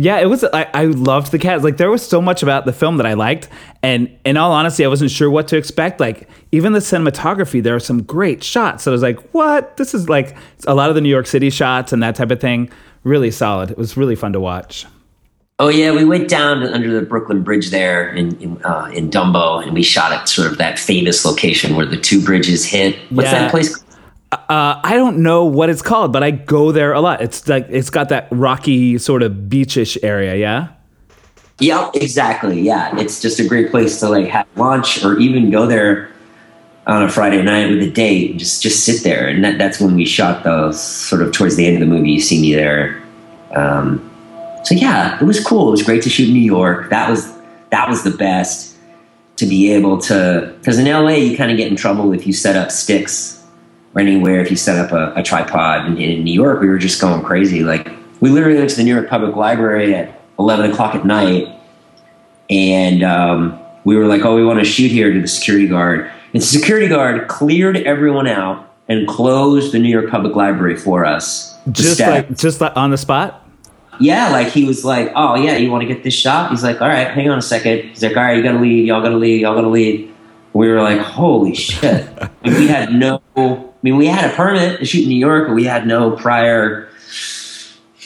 Yeah, 0.00 0.18
it 0.18 0.26
was. 0.26 0.44
I, 0.44 0.68
I 0.72 0.84
loved 0.84 1.32
the 1.32 1.40
cast. 1.40 1.64
Like 1.64 1.76
there 1.76 1.90
was 1.90 2.06
so 2.06 2.22
much 2.22 2.44
about 2.44 2.66
the 2.66 2.72
film 2.72 2.98
that 2.98 3.06
I 3.06 3.14
liked, 3.14 3.48
and 3.82 4.16
in 4.24 4.36
all 4.36 4.52
honesty, 4.52 4.84
I 4.84 4.88
wasn't 4.88 5.10
sure 5.10 5.28
what 5.28 5.48
to 5.48 5.56
expect. 5.56 5.98
Like 5.98 6.28
even 6.52 6.72
the 6.72 6.78
cinematography, 6.78 7.60
there 7.60 7.74
are 7.74 7.80
some 7.80 8.04
great 8.04 8.44
shots. 8.44 8.84
So 8.84 8.92
I 8.92 8.92
was 8.92 9.02
like, 9.02 9.18
"What? 9.32 9.76
This 9.76 9.94
is 9.94 10.08
like 10.08 10.36
a 10.68 10.74
lot 10.76 10.88
of 10.88 10.94
the 10.94 11.00
New 11.00 11.08
York 11.08 11.26
City 11.26 11.50
shots 11.50 11.92
and 11.92 12.00
that 12.04 12.14
type 12.14 12.30
of 12.30 12.40
thing. 12.40 12.70
Really 13.02 13.32
solid. 13.32 13.72
It 13.72 13.76
was 13.76 13.96
really 13.96 14.14
fun 14.14 14.32
to 14.34 14.40
watch." 14.40 14.86
Oh 15.58 15.68
yeah, 15.68 15.90
we 15.90 16.04
went 16.04 16.28
down 16.28 16.62
under 16.62 16.92
the 16.92 17.04
Brooklyn 17.04 17.42
Bridge 17.42 17.70
there 17.70 18.08
in 18.14 18.40
in, 18.40 18.62
uh, 18.64 18.88
in 18.94 19.10
Dumbo, 19.10 19.64
and 19.64 19.74
we 19.74 19.82
shot 19.82 20.12
at 20.12 20.28
sort 20.28 20.46
of 20.46 20.58
that 20.58 20.78
famous 20.78 21.24
location 21.24 21.74
where 21.74 21.86
the 21.86 21.96
two 21.96 22.22
bridges 22.24 22.64
hit. 22.64 22.94
What's 23.10 23.32
yeah. 23.32 23.40
that 23.40 23.50
place? 23.50 23.84
Uh, 24.30 24.78
I 24.84 24.94
don't 24.94 25.18
know 25.18 25.44
what 25.44 25.70
it's 25.70 25.80
called, 25.80 26.12
but 26.12 26.22
I 26.22 26.30
go 26.32 26.70
there 26.70 26.92
a 26.92 27.00
lot. 27.00 27.22
It's 27.22 27.48
like 27.48 27.66
it's 27.70 27.88
got 27.88 28.10
that 28.10 28.28
rocky 28.30 28.98
sort 28.98 29.22
of 29.22 29.48
beachish 29.48 29.96
area. 30.02 30.34
Yeah. 30.36 30.68
Yeah, 31.60 31.90
exactly. 31.94 32.60
Yeah, 32.60 32.96
it's 32.98 33.20
just 33.20 33.40
a 33.40 33.48
great 33.48 33.70
place 33.70 33.98
to 34.00 34.08
like 34.08 34.28
have 34.28 34.46
lunch 34.54 35.02
or 35.04 35.18
even 35.18 35.50
go 35.50 35.66
there 35.66 36.10
on 36.86 37.02
a 37.02 37.08
Friday 37.08 37.42
night 37.42 37.68
with 37.70 37.82
a 37.82 37.90
date 37.90 38.30
and 38.30 38.38
just 38.38 38.62
just 38.62 38.84
sit 38.84 39.02
there. 39.02 39.26
And 39.28 39.42
that, 39.44 39.58
that's 39.58 39.80
when 39.80 39.96
we 39.96 40.04
shot 40.04 40.44
those 40.44 40.80
sort 40.80 41.22
of 41.22 41.32
towards 41.32 41.56
the 41.56 41.66
end 41.66 41.82
of 41.82 41.88
the 41.88 41.94
movie. 41.94 42.10
You 42.10 42.20
see 42.20 42.40
me 42.40 42.54
there. 42.54 43.02
Um, 43.54 44.04
so 44.64 44.74
yeah, 44.74 45.18
it 45.20 45.24
was 45.24 45.42
cool. 45.44 45.68
It 45.68 45.72
was 45.72 45.82
great 45.82 46.02
to 46.02 46.10
shoot 46.10 46.28
in 46.28 46.34
New 46.34 46.40
York. 46.40 46.90
That 46.90 47.10
was 47.10 47.32
that 47.70 47.88
was 47.88 48.04
the 48.04 48.10
best 48.10 48.76
to 49.36 49.46
be 49.46 49.72
able 49.72 49.98
to 49.98 50.54
because 50.58 50.78
in 50.78 50.86
LA 50.86 51.10
you 51.10 51.36
kind 51.36 51.50
of 51.50 51.56
get 51.56 51.68
in 51.68 51.76
trouble 51.76 52.12
if 52.12 52.26
you 52.26 52.32
set 52.32 52.56
up 52.56 52.70
sticks 52.70 53.37
or 53.94 54.00
anywhere 54.00 54.40
if 54.40 54.50
you 54.50 54.56
set 54.56 54.78
up 54.84 54.92
a, 54.92 55.18
a 55.18 55.22
tripod. 55.22 55.86
And 55.86 55.98
in 55.98 56.24
New 56.24 56.34
York, 56.34 56.60
we 56.60 56.68
were 56.68 56.78
just 56.78 57.00
going 57.00 57.22
crazy. 57.22 57.62
Like 57.62 57.90
we 58.20 58.30
literally 58.30 58.58
went 58.58 58.70
to 58.70 58.76
the 58.76 58.84
New 58.84 58.94
York 58.94 59.08
Public 59.08 59.36
Library 59.36 59.94
at 59.94 60.20
11 60.38 60.70
o'clock 60.70 60.94
at 60.94 61.04
night 61.04 61.58
and 62.50 63.02
um, 63.02 63.58
we 63.84 63.96
were 63.96 64.06
like, 64.06 64.24
"Oh, 64.24 64.34
we 64.34 64.44
want 64.44 64.58
to 64.58 64.64
shoot 64.64 64.90
here." 64.90 65.12
To 65.12 65.20
the 65.20 65.28
security 65.28 65.66
guard, 65.66 66.10
and 66.32 66.42
the 66.42 66.46
security 66.46 66.88
guard 66.88 67.28
cleared 67.28 67.76
everyone 67.76 68.26
out 68.26 68.74
and 68.88 69.06
closed 69.06 69.72
the 69.72 69.78
New 69.78 69.90
York 69.90 70.10
Public 70.10 70.34
Library 70.34 70.76
for 70.76 71.04
us. 71.04 71.56
Just 71.70 72.00
like 72.00 72.36
just 72.36 72.60
like 72.60 72.76
on 72.76 72.90
the 72.90 72.98
spot. 72.98 73.44
Yeah, 74.00 74.30
like 74.30 74.48
he 74.48 74.64
was 74.64 74.84
like, 74.84 75.12
"Oh 75.14 75.34
yeah, 75.34 75.56
you 75.56 75.70
want 75.70 75.82
to 75.82 75.92
get 75.92 76.04
this 76.04 76.14
shot?" 76.14 76.50
He's 76.50 76.62
like, 76.62 76.80
"All 76.80 76.88
right, 76.88 77.08
hang 77.08 77.28
on 77.28 77.38
a 77.38 77.42
second. 77.42 77.82
He's 77.90 78.02
like, 78.02 78.16
"All 78.16 78.22
right, 78.22 78.36
you 78.36 78.42
gotta 78.42 78.58
leave. 78.58 78.86
Y'all 78.86 79.02
gotta 79.02 79.16
leave. 79.16 79.40
Y'all 79.40 79.54
gotta 79.54 79.68
leave." 79.68 80.14
We 80.58 80.68
were 80.68 80.82
like, 80.82 80.98
"Holy 80.98 81.54
shit!" 81.54 82.08
and 82.42 82.54
we 82.56 82.66
had 82.66 82.92
no. 82.92 83.22
I 83.36 83.64
mean, 83.82 83.96
we 83.96 84.06
had 84.06 84.28
a 84.28 84.34
permit 84.34 84.80
to 84.80 84.84
shoot 84.84 85.04
in 85.04 85.08
New 85.08 85.14
York, 85.14 85.46
but 85.46 85.54
we 85.54 85.62
had 85.62 85.86
no 85.86 86.10
prior, 86.10 86.88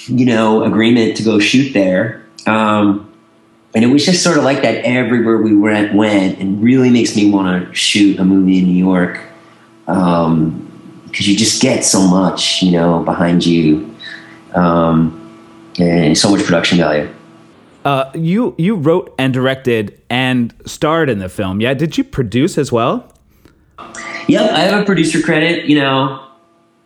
you 0.04 0.26
know, 0.26 0.62
agreement 0.62 1.16
to 1.16 1.22
go 1.22 1.38
shoot 1.38 1.72
there. 1.72 2.22
Um, 2.46 3.10
and 3.74 3.82
it 3.82 3.88
was 3.88 4.04
just 4.04 4.22
sort 4.22 4.36
of 4.36 4.44
like 4.44 4.60
that 4.60 4.84
everywhere 4.84 5.38
we 5.38 5.56
went, 5.56 5.94
went 5.94 6.40
and 6.40 6.62
really 6.62 6.90
makes 6.90 7.16
me 7.16 7.30
want 7.30 7.68
to 7.68 7.74
shoot 7.74 8.18
a 8.18 8.24
movie 8.24 8.58
in 8.58 8.64
New 8.64 8.84
York 8.84 9.18
because 9.86 10.26
um, 10.26 10.68
you 11.08 11.34
just 11.34 11.62
get 11.62 11.86
so 11.86 12.06
much, 12.06 12.62
you 12.62 12.72
know, 12.72 13.02
behind 13.02 13.46
you 13.46 13.94
um, 14.52 15.18
and 15.78 16.18
so 16.18 16.30
much 16.30 16.44
production 16.44 16.76
value. 16.76 17.08
Uh, 17.84 18.10
you 18.14 18.54
you 18.58 18.76
wrote 18.76 19.14
and 19.18 19.34
directed 19.34 20.00
and 20.08 20.54
starred 20.66 21.08
in 21.08 21.18
the 21.18 21.28
film. 21.28 21.60
Yeah, 21.60 21.74
did 21.74 21.98
you 21.98 22.04
produce 22.04 22.56
as 22.58 22.70
well? 22.70 23.12
Yep, 24.28 24.50
I 24.52 24.60
have 24.60 24.82
a 24.82 24.84
producer 24.84 25.20
credit. 25.20 25.64
You 25.64 25.80
know, 25.80 26.24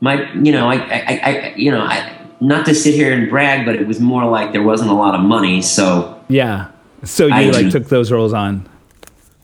my 0.01 0.33
you 0.33 0.53
know 0.53 0.69
I 0.69 0.77
I, 0.77 1.21
I 1.23 1.55
you 1.57 1.71
know 1.71 1.81
I 1.81 2.13
not 2.41 2.67
to 2.67 2.75
sit 2.75 2.95
here 2.95 3.13
and 3.13 3.29
brag, 3.29 3.67
but 3.67 3.77
it 3.77 3.87
was 3.87 4.01
more 4.01 4.25
like 4.25 4.53
there 4.53 4.63
wasn't 4.63 4.91
a 4.91 4.95
lot 4.95 5.15
of 5.15 5.21
money, 5.21 5.61
so 5.61 6.19
yeah 6.29 6.71
so 7.05 7.27
you 7.27 7.35
I 7.35 7.51
like 7.51 7.71
took 7.71 7.87
those 7.87 8.11
roles 8.11 8.33
on? 8.33 8.69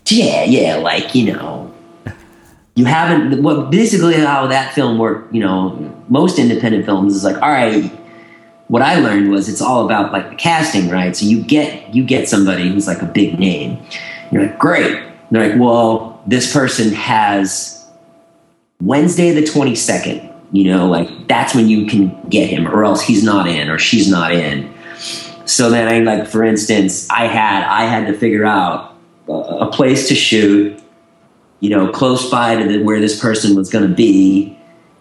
Yeah, 0.06 0.44
yeah, 0.44 0.76
like 0.76 1.14
you 1.14 1.32
know, 1.32 1.72
you 2.74 2.84
haven't. 2.84 3.42
What 3.42 3.70
basically 3.70 4.14
how 4.14 4.46
that 4.48 4.74
film 4.74 4.98
worked? 4.98 5.32
You 5.34 5.40
know, 5.40 6.04
most 6.08 6.38
independent 6.38 6.84
films 6.84 7.14
is 7.14 7.24
like, 7.24 7.36
all 7.36 7.50
right. 7.50 7.90
What 8.68 8.82
I 8.82 9.00
learned 9.00 9.30
was 9.30 9.48
it's 9.48 9.60
all 9.60 9.84
about 9.84 10.12
like 10.12 10.30
the 10.30 10.36
casting, 10.36 10.88
right? 10.88 11.14
So 11.14 11.26
you 11.26 11.42
get 11.42 11.94
you 11.94 12.04
get 12.04 12.28
somebody 12.28 12.68
who's 12.70 12.86
like 12.86 13.02
a 13.02 13.06
big 13.06 13.38
name. 13.38 13.82
You're 14.30 14.42
like, 14.42 14.58
great. 14.58 15.02
they're 15.30 15.50
like, 15.50 15.60
well, 15.60 16.22
this 16.26 16.52
person 16.52 16.92
has 16.92 17.86
Wednesday 18.80 19.32
the 19.32 19.46
twenty 19.46 19.74
second. 19.74 20.30
You 20.52 20.64
know, 20.70 20.86
like 20.86 21.28
that's 21.28 21.54
when 21.54 21.68
you 21.68 21.86
can 21.86 22.28
get 22.28 22.48
him, 22.48 22.66
or 22.68 22.84
else 22.84 23.02
he's 23.02 23.24
not 23.24 23.46
in, 23.46 23.70
or 23.70 23.78
she's 23.78 24.08
not 24.08 24.32
in 24.32 24.72
so 25.44 25.70
then 25.70 25.88
I 25.88 25.98
like, 25.98 26.28
for 26.28 26.44
instance, 26.44 27.08
I 27.10 27.26
had 27.26 27.64
I 27.64 27.82
had 27.82 28.06
to 28.06 28.14
figure 28.14 28.44
out 28.44 28.96
a 29.28 29.68
place 29.70 30.08
to 30.08 30.14
shoot, 30.14 30.80
you 31.60 31.70
know, 31.70 31.90
close 31.90 32.30
by 32.30 32.56
to 32.56 32.66
the, 32.66 32.82
where 32.82 33.00
this 33.00 33.20
person 33.20 33.54
was 33.54 33.70
going 33.70 33.86
to 33.86 33.94
be, 33.94 34.58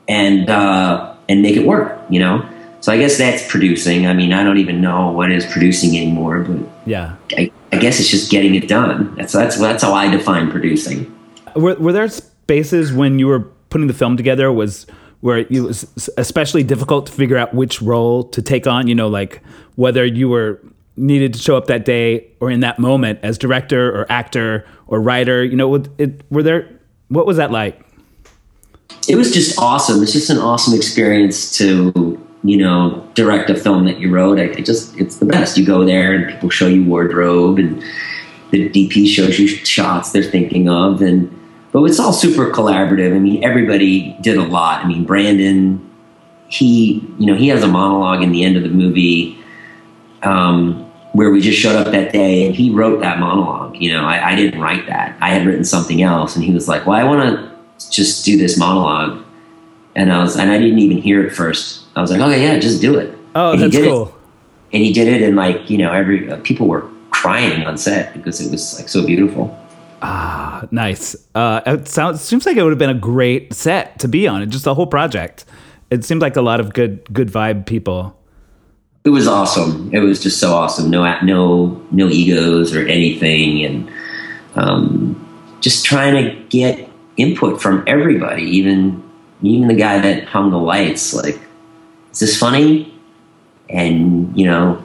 and 0.07 0.49
uh, 0.49 1.15
and 1.29 1.41
make 1.41 1.55
it 1.55 1.65
work. 1.65 1.99
You 2.09 2.19
know, 2.19 2.49
so 2.81 2.91
I 2.91 2.97
guess 2.97 3.17
that's 3.17 3.47
producing. 3.49 4.07
I 4.07 4.13
mean, 4.13 4.33
I 4.33 4.43
don't 4.43 4.57
even 4.57 4.81
know 4.81 5.11
what 5.11 5.31
is 5.31 5.45
producing 5.45 5.95
anymore, 5.95 6.41
but 6.41 6.67
yeah, 6.85 7.15
I, 7.37 7.51
I 7.71 7.77
guess 7.77 7.99
it's 7.99 8.09
just 8.09 8.31
getting 8.31 8.55
it 8.55 8.67
done. 8.67 9.15
That's 9.15 9.33
that's 9.33 9.57
that's 9.59 9.83
how 9.83 9.93
I 9.93 10.09
define 10.09 10.49
producing. 10.49 11.15
Were, 11.55 11.75
were 11.75 11.93
there 11.93 12.09
spaces 12.09 12.91
when 12.91 13.19
you 13.19 13.27
were 13.27 13.41
putting 13.69 13.85
the 13.85 13.93
film 13.93 14.17
together? 14.17 14.51
Was 14.51 14.87
where 15.21 15.37
it 15.37 15.51
was 15.51 16.09
especially 16.17 16.63
difficult 16.63 17.05
to 17.05 17.11
figure 17.11 17.37
out 17.37 17.53
which 17.53 17.83
role 17.83 18.23
to 18.23 18.41
take 18.41 18.65
on. 18.65 18.87
You 18.87 18.95
know, 18.95 19.07
like 19.07 19.43
whether 19.75 20.03
you 20.03 20.27
were 20.27 20.59
needed 20.97 21.33
to 21.33 21.39
show 21.39 21.57
up 21.57 21.67
that 21.67 21.85
day 21.85 22.27
or 22.39 22.49
in 22.49 22.61
that 22.61 22.79
moment 22.79 23.19
as 23.21 23.37
director 23.37 23.95
or 23.95 24.11
actor 24.11 24.65
or 24.87 24.99
writer. 24.99 25.43
You 25.43 25.55
know, 25.55 25.75
it, 25.99 26.23
were 26.31 26.41
there? 26.41 26.67
What 27.09 27.27
was 27.27 27.37
that 27.37 27.51
like? 27.51 27.85
It 29.07 29.15
was 29.15 29.31
just 29.31 29.59
awesome. 29.59 30.01
It's 30.01 30.13
just 30.13 30.29
an 30.29 30.37
awesome 30.37 30.75
experience 30.75 31.57
to 31.57 32.20
you 32.43 32.57
know 32.57 33.07
direct 33.13 33.49
a 33.49 33.55
film 33.55 33.85
that 33.85 33.99
you 33.99 34.13
wrote. 34.13 34.39
I, 34.39 34.53
just 34.61 34.97
it's 34.97 35.17
the 35.17 35.25
best. 35.25 35.57
You 35.57 35.65
go 35.65 35.85
there 35.85 36.13
and 36.13 36.31
people 36.31 36.49
show 36.49 36.67
you 36.67 36.83
wardrobe 36.83 37.59
and 37.59 37.83
the 38.51 38.69
DP 38.69 39.07
shows 39.07 39.39
you 39.39 39.47
shots 39.47 40.11
they're 40.11 40.23
thinking 40.23 40.67
of 40.67 41.01
and 41.01 41.37
but 41.71 41.83
it's 41.83 41.99
all 41.99 42.13
super 42.13 42.51
collaborative. 42.51 43.15
I 43.15 43.19
mean, 43.19 43.43
everybody 43.43 44.17
did 44.21 44.37
a 44.37 44.43
lot. 44.43 44.83
I 44.83 44.87
mean, 44.87 45.05
Brandon, 45.05 45.89
he, 46.47 47.05
you 47.17 47.25
know, 47.25 47.35
he 47.35 47.47
has 47.47 47.63
a 47.63 47.67
monologue 47.67 48.21
in 48.21 48.31
the 48.31 48.43
end 48.43 48.57
of 48.57 48.63
the 48.63 48.69
movie 48.69 49.41
um, 50.23 50.83
where 51.13 51.31
we 51.31 51.39
just 51.39 51.59
showed 51.59 51.75
up 51.75 51.91
that 51.93 52.11
day 52.11 52.45
and 52.45 52.55
he 52.55 52.71
wrote 52.71 52.99
that 53.01 53.19
monologue. 53.19 53.77
You 53.77 53.93
know, 53.93 54.03
I, 54.03 54.31
I 54.31 54.35
didn't 54.35 54.59
write 54.59 54.85
that. 54.87 55.17
I 55.21 55.29
had 55.29 55.45
written 55.45 55.63
something 55.63 56.01
else, 56.01 56.35
and 56.35 56.43
he 56.43 56.53
was 56.53 56.67
like, 56.67 56.85
"Well, 56.85 56.99
I 56.99 57.03
want 57.03 57.21
to 57.21 57.89
just 57.89 58.25
do 58.25 58.37
this 58.37 58.57
monologue," 58.57 59.23
and 59.95 60.11
I 60.11 60.21
was, 60.21 60.35
and 60.37 60.51
I 60.51 60.57
didn't 60.57 60.79
even 60.79 60.97
hear 60.97 61.25
it 61.25 61.31
first. 61.31 61.80
I 61.95 62.01
was 62.01 62.11
like, 62.11 62.21
"Okay, 62.21 62.41
yeah, 62.41 62.59
just 62.59 62.81
do 62.81 62.97
it." 62.97 63.17
Oh, 63.35 63.53
and 63.53 63.61
that's 63.61 63.75
cool. 63.75 64.07
It. 64.07 64.13
And 64.73 64.83
he 64.83 64.93
did 64.93 65.07
it, 65.07 65.21
and 65.21 65.35
like 65.35 65.69
you 65.69 65.77
know, 65.77 65.91
every 65.91 66.29
uh, 66.31 66.37
people 66.43 66.67
were 66.67 66.89
crying 67.11 67.65
on 67.65 67.77
set 67.77 68.13
because 68.13 68.39
it 68.41 68.51
was 68.51 68.77
like 68.79 68.89
so 68.89 69.05
beautiful. 69.05 69.57
Ah, 70.01 70.67
nice. 70.71 71.15
Uh, 71.35 71.61
it 71.65 71.87
sounds 71.87 72.21
seems 72.21 72.45
like 72.45 72.57
it 72.57 72.63
would 72.63 72.71
have 72.71 72.79
been 72.79 72.89
a 72.89 72.93
great 72.93 73.53
set 73.53 73.99
to 73.99 74.07
be 74.07 74.27
on. 74.27 74.41
It 74.41 74.47
just 74.47 74.65
the 74.65 74.73
whole 74.73 74.87
project. 74.87 75.45
It 75.89 76.05
seemed 76.05 76.21
like 76.21 76.35
a 76.35 76.41
lot 76.41 76.59
of 76.59 76.73
good 76.73 77.03
good 77.13 77.29
vibe 77.29 77.65
people. 77.65 78.17
It 79.03 79.09
was 79.09 79.27
awesome. 79.27 79.89
It 79.93 79.99
was 79.99 80.21
just 80.21 80.39
so 80.39 80.53
awesome. 80.53 80.89
No 80.89 81.19
no 81.21 81.81
no 81.91 82.07
egos 82.07 82.75
or 82.75 82.87
anything, 82.87 83.65
and 83.65 83.91
um, 84.55 85.57
just 85.59 85.85
trying 85.85 86.13
to 86.23 86.43
get 86.49 86.89
input 87.17 87.61
from 87.61 87.83
everybody, 87.87 88.43
even 88.43 89.03
even 89.43 89.67
the 89.67 89.75
guy 89.75 89.99
that 89.99 90.25
hung 90.25 90.51
the 90.51 90.57
lights. 90.57 91.13
Like, 91.13 91.39
is 92.11 92.19
this 92.19 92.37
funny? 92.37 92.93
And 93.69 94.37
you 94.37 94.45
know, 94.45 94.83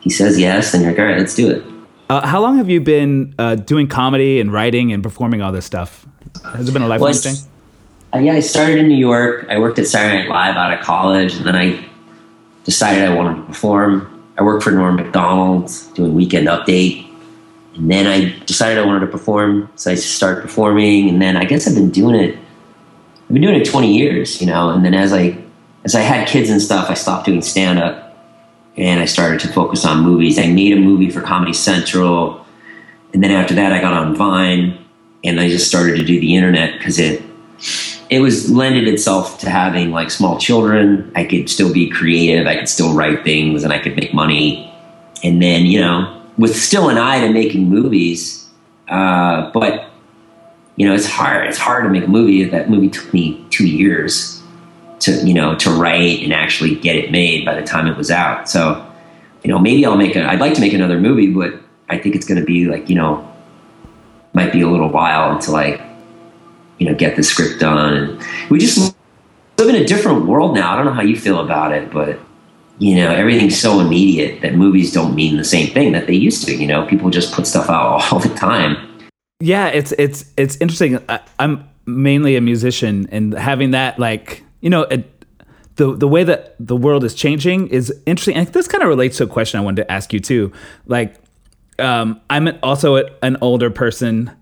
he 0.00 0.10
says 0.10 0.38
yes, 0.38 0.74
and 0.74 0.82
you're 0.82 0.92
like, 0.92 0.98
all 0.98 1.06
right, 1.06 1.18
let's 1.18 1.34
do 1.34 1.50
it. 1.50 1.64
Uh, 2.08 2.26
how 2.26 2.40
long 2.40 2.56
have 2.56 2.70
you 2.70 2.80
been 2.80 3.34
uh, 3.38 3.54
doing 3.54 3.86
comedy 3.86 4.40
and 4.40 4.52
writing 4.52 4.92
and 4.92 5.02
performing 5.02 5.42
all 5.42 5.52
this 5.52 5.66
stuff? 5.66 6.06
Has 6.42 6.68
it 6.68 6.72
been 6.72 6.82
a 6.82 6.88
lifelong 6.88 7.10
well, 7.10 7.20
thing? 7.20 7.36
Uh, 8.14 8.18
yeah, 8.18 8.32
I 8.32 8.40
started 8.40 8.78
in 8.78 8.88
New 8.88 8.96
York. 8.96 9.46
I 9.50 9.58
worked 9.58 9.78
at 9.78 9.86
Saturday 9.86 10.22
Night 10.22 10.30
Live 10.30 10.56
out 10.56 10.72
of 10.72 10.80
college, 10.80 11.34
and 11.36 11.44
then 11.44 11.54
I 11.54 11.84
decided 12.64 13.04
I 13.04 13.14
wanted 13.14 13.36
to 13.36 13.42
perform. 13.42 14.14
I 14.38 14.42
worked 14.42 14.62
for 14.62 14.70
Norm 14.70 14.96
Macdonald 14.96 15.70
doing 15.94 16.14
Weekend 16.14 16.48
Update, 16.48 17.06
and 17.74 17.90
then 17.90 18.06
I 18.06 18.38
decided 18.46 18.78
I 18.78 18.86
wanted 18.86 19.00
to 19.00 19.08
perform, 19.08 19.70
so 19.76 19.90
I 19.90 19.94
started 19.94 20.40
performing. 20.40 21.10
And 21.10 21.20
then 21.20 21.36
I 21.36 21.44
guess 21.44 21.68
I've 21.68 21.74
been 21.74 21.90
doing 21.90 22.14
it. 22.14 22.34
I've 22.34 23.32
been 23.34 23.42
doing 23.42 23.60
it 23.60 23.66
20 23.66 23.94
years, 23.94 24.40
you 24.40 24.46
know. 24.46 24.70
And 24.70 24.82
then 24.82 24.94
as 24.94 25.12
I 25.12 25.36
as 25.88 25.94
I 25.94 26.02
had 26.02 26.28
kids 26.28 26.50
and 26.50 26.60
stuff, 26.60 26.90
I 26.90 26.94
stopped 26.94 27.24
doing 27.24 27.40
stand 27.40 27.78
up 27.78 28.14
and 28.76 29.00
I 29.00 29.06
started 29.06 29.40
to 29.40 29.48
focus 29.48 29.86
on 29.86 30.02
movies. 30.02 30.38
I 30.38 30.46
made 30.46 30.74
a 30.74 30.78
movie 30.78 31.08
for 31.08 31.22
Comedy 31.22 31.54
Central, 31.54 32.44
and 33.14 33.24
then 33.24 33.30
after 33.30 33.54
that, 33.54 33.72
I 33.72 33.80
got 33.80 33.94
on 33.94 34.14
Vine, 34.14 34.84
and 35.24 35.40
I 35.40 35.48
just 35.48 35.66
started 35.66 35.96
to 35.96 36.04
do 36.04 36.20
the 36.20 36.36
internet 36.36 36.76
because 36.76 36.98
it 36.98 37.22
it 38.10 38.20
was 38.20 38.50
lended 38.50 38.86
itself 38.86 39.38
to 39.38 39.48
having 39.48 39.90
like 39.90 40.10
small 40.10 40.38
children. 40.38 41.10
I 41.16 41.24
could 41.24 41.48
still 41.48 41.72
be 41.72 41.88
creative. 41.88 42.46
I 42.46 42.56
could 42.56 42.68
still 42.68 42.94
write 42.94 43.24
things, 43.24 43.64
and 43.64 43.72
I 43.72 43.78
could 43.78 43.96
make 43.96 44.12
money. 44.12 44.70
And 45.24 45.42
then 45.42 45.64
you 45.64 45.80
know, 45.80 46.22
with 46.36 46.54
still 46.54 46.90
an 46.90 46.98
eye 46.98 47.26
to 47.26 47.32
making 47.32 47.66
movies, 47.70 48.46
uh, 48.88 49.50
but 49.52 49.88
you 50.76 50.86
know, 50.86 50.94
it's 50.94 51.06
hard. 51.06 51.48
It's 51.48 51.56
hard 51.56 51.84
to 51.84 51.88
make 51.88 52.04
a 52.04 52.08
movie. 52.08 52.44
That 52.44 52.68
movie 52.68 52.90
took 52.90 53.10
me 53.14 53.42
two 53.48 53.66
years 53.66 54.37
to 55.00 55.12
you 55.26 55.34
know 55.34 55.54
to 55.56 55.70
write 55.70 56.22
and 56.22 56.32
actually 56.32 56.74
get 56.76 56.96
it 56.96 57.10
made 57.10 57.44
by 57.44 57.54
the 57.58 57.66
time 57.66 57.86
it 57.86 57.96
was 57.96 58.10
out. 58.10 58.48
So 58.48 58.84
you 59.42 59.50
know 59.50 59.58
maybe 59.58 59.84
I'll 59.84 59.96
make 59.96 60.16
a. 60.16 60.24
I'd 60.24 60.40
like 60.40 60.54
to 60.54 60.60
make 60.60 60.72
another 60.72 60.98
movie, 61.00 61.32
but 61.32 61.54
I 61.88 61.98
think 61.98 62.14
it's 62.14 62.26
going 62.26 62.40
to 62.40 62.46
be 62.46 62.66
like 62.66 62.88
you 62.88 62.96
know 62.96 63.24
might 64.32 64.52
be 64.52 64.60
a 64.60 64.68
little 64.68 64.88
while 64.90 65.32
until 65.32 65.56
I 65.56 65.84
you 66.78 66.86
know 66.86 66.94
get 66.94 67.16
the 67.16 67.22
script 67.22 67.60
done. 67.60 67.94
And 67.94 68.50
we 68.50 68.58
just 68.58 68.94
live 69.58 69.68
in 69.68 69.76
a 69.76 69.84
different 69.84 70.26
world 70.26 70.54
now. 70.54 70.72
I 70.72 70.76
don't 70.76 70.86
know 70.86 70.92
how 70.92 71.02
you 71.02 71.16
feel 71.16 71.40
about 71.40 71.72
it, 71.72 71.90
but 71.90 72.18
you 72.78 72.94
know, 72.94 73.10
everything's 73.10 73.60
so 73.60 73.80
immediate 73.80 74.40
that 74.42 74.54
movies 74.54 74.92
don't 74.92 75.14
mean 75.14 75.36
the 75.36 75.44
same 75.44 75.72
thing 75.72 75.92
that 75.92 76.06
they 76.06 76.14
used 76.14 76.44
to. 76.46 76.54
You 76.54 76.66
know, 76.66 76.86
people 76.86 77.10
just 77.10 77.32
put 77.32 77.46
stuff 77.46 77.68
out 77.68 78.02
all 78.12 78.20
the 78.20 78.32
time. 78.34 78.76
Yeah, 79.40 79.68
it's 79.68 79.92
it's 79.98 80.32
it's 80.36 80.56
interesting. 80.56 80.98
I, 81.08 81.20
I'm 81.38 81.68
mainly 81.86 82.36
a 82.36 82.40
musician, 82.40 83.08
and 83.10 83.34
having 83.34 83.72
that 83.72 83.98
like 83.98 84.44
you 84.60 84.70
know. 84.70 84.82
It, 84.82 85.14
the, 85.76 85.94
the 85.94 86.08
way 86.08 86.24
that 86.24 86.56
the 86.58 86.74
world 86.74 87.04
is 87.04 87.14
changing 87.14 87.68
is 87.68 87.94
interesting, 88.04 88.34
and 88.34 88.48
this 88.48 88.66
kind 88.66 88.82
of 88.82 88.88
relates 88.88 89.18
to 89.18 89.22
a 89.22 89.26
question 89.28 89.60
I 89.60 89.62
wanted 89.62 89.82
to 89.82 89.92
ask 89.92 90.12
you 90.12 90.18
too. 90.18 90.52
Like, 90.86 91.14
um, 91.78 92.20
I'm 92.28 92.48
also 92.64 92.96
an 93.22 93.36
older 93.40 93.70
person, 93.70 94.32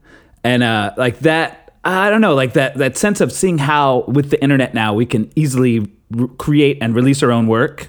and 0.42 0.62
uh, 0.62 0.94
like 0.96 1.18
that 1.18 1.66
I 1.86 2.10
don't 2.10 2.20
know, 2.20 2.34
like 2.34 2.54
that 2.54 2.74
that 2.76 2.96
sense 2.96 3.20
of 3.20 3.30
seeing 3.30 3.58
how 3.58 4.04
with 4.08 4.30
the 4.30 4.42
internet 4.42 4.74
now 4.74 4.92
we 4.92 5.06
can 5.06 5.30
easily 5.36 5.88
re- 6.10 6.28
create 6.36 6.78
and 6.80 6.96
release 6.96 7.22
our 7.22 7.30
own 7.30 7.46
work 7.46 7.88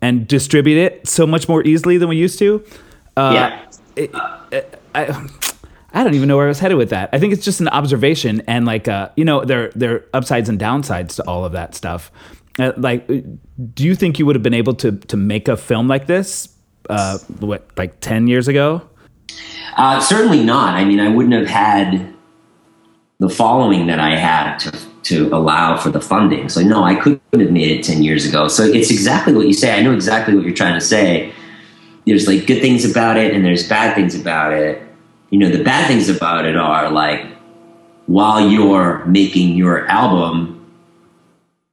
and 0.00 0.28
distribute 0.28 0.78
it 0.78 1.08
so 1.08 1.26
much 1.26 1.48
more 1.48 1.64
easily 1.64 1.98
than 1.98 2.08
we 2.08 2.16
used 2.16 2.38
to. 2.38 2.64
Uh, 3.16 3.32
yeah. 3.34 3.70
It, 3.96 4.14
it, 4.52 4.82
I, 4.94 5.28
I 5.96 6.04
don't 6.04 6.12
even 6.12 6.28
know 6.28 6.36
where 6.36 6.44
I 6.44 6.48
was 6.48 6.58
headed 6.58 6.76
with 6.76 6.90
that. 6.90 7.08
I 7.14 7.18
think 7.18 7.32
it's 7.32 7.42
just 7.42 7.58
an 7.62 7.68
observation, 7.68 8.42
and 8.46 8.66
like 8.66 8.86
uh, 8.86 9.08
you 9.16 9.24
know, 9.24 9.46
there 9.46 9.72
there 9.74 9.94
are 9.94 10.04
upsides 10.12 10.50
and 10.50 10.58
downsides 10.58 11.16
to 11.16 11.22
all 11.26 11.46
of 11.46 11.52
that 11.52 11.74
stuff. 11.74 12.12
Uh, 12.58 12.72
like, 12.76 13.06
do 13.06 13.82
you 13.82 13.94
think 13.94 14.18
you 14.18 14.26
would 14.26 14.36
have 14.36 14.42
been 14.42 14.52
able 14.52 14.74
to 14.74 14.92
to 14.92 15.16
make 15.16 15.48
a 15.48 15.56
film 15.56 15.88
like 15.88 16.06
this, 16.06 16.54
uh, 16.90 17.16
what 17.40 17.66
like 17.78 17.98
ten 18.00 18.28
years 18.28 18.46
ago? 18.46 18.86
Uh, 19.78 19.98
certainly 19.98 20.44
not. 20.44 20.74
I 20.74 20.84
mean, 20.84 21.00
I 21.00 21.08
wouldn't 21.08 21.34
have 21.34 21.48
had 21.48 22.14
the 23.18 23.30
following 23.30 23.86
that 23.86 23.98
I 23.98 24.16
had 24.16 24.58
to 24.58 24.78
to 25.04 25.34
allow 25.34 25.78
for 25.78 25.88
the 25.88 26.00
funding. 26.02 26.50
So 26.50 26.60
no, 26.60 26.82
I 26.84 26.96
couldn't 26.96 27.22
have 27.32 27.50
made 27.50 27.70
it 27.70 27.82
ten 27.82 28.02
years 28.02 28.26
ago. 28.26 28.48
So 28.48 28.64
it's 28.64 28.90
exactly 28.90 29.32
what 29.32 29.46
you 29.46 29.54
say. 29.54 29.72
I 29.72 29.80
know 29.80 29.94
exactly 29.94 30.34
what 30.34 30.44
you're 30.44 30.54
trying 30.54 30.78
to 30.78 30.84
say. 30.84 31.32
There's 32.04 32.28
like 32.28 32.46
good 32.46 32.60
things 32.60 32.84
about 32.84 33.16
it, 33.16 33.32
and 33.32 33.42
there's 33.42 33.66
bad 33.66 33.94
things 33.94 34.14
about 34.14 34.52
it. 34.52 34.85
You 35.30 35.38
know, 35.38 35.48
the 35.48 35.62
bad 35.62 35.86
things 35.88 36.08
about 36.08 36.44
it 36.44 36.56
are 36.56 36.90
like 36.90 37.26
while 38.06 38.48
you're 38.48 39.04
making 39.06 39.56
your 39.56 39.86
album, 39.88 40.52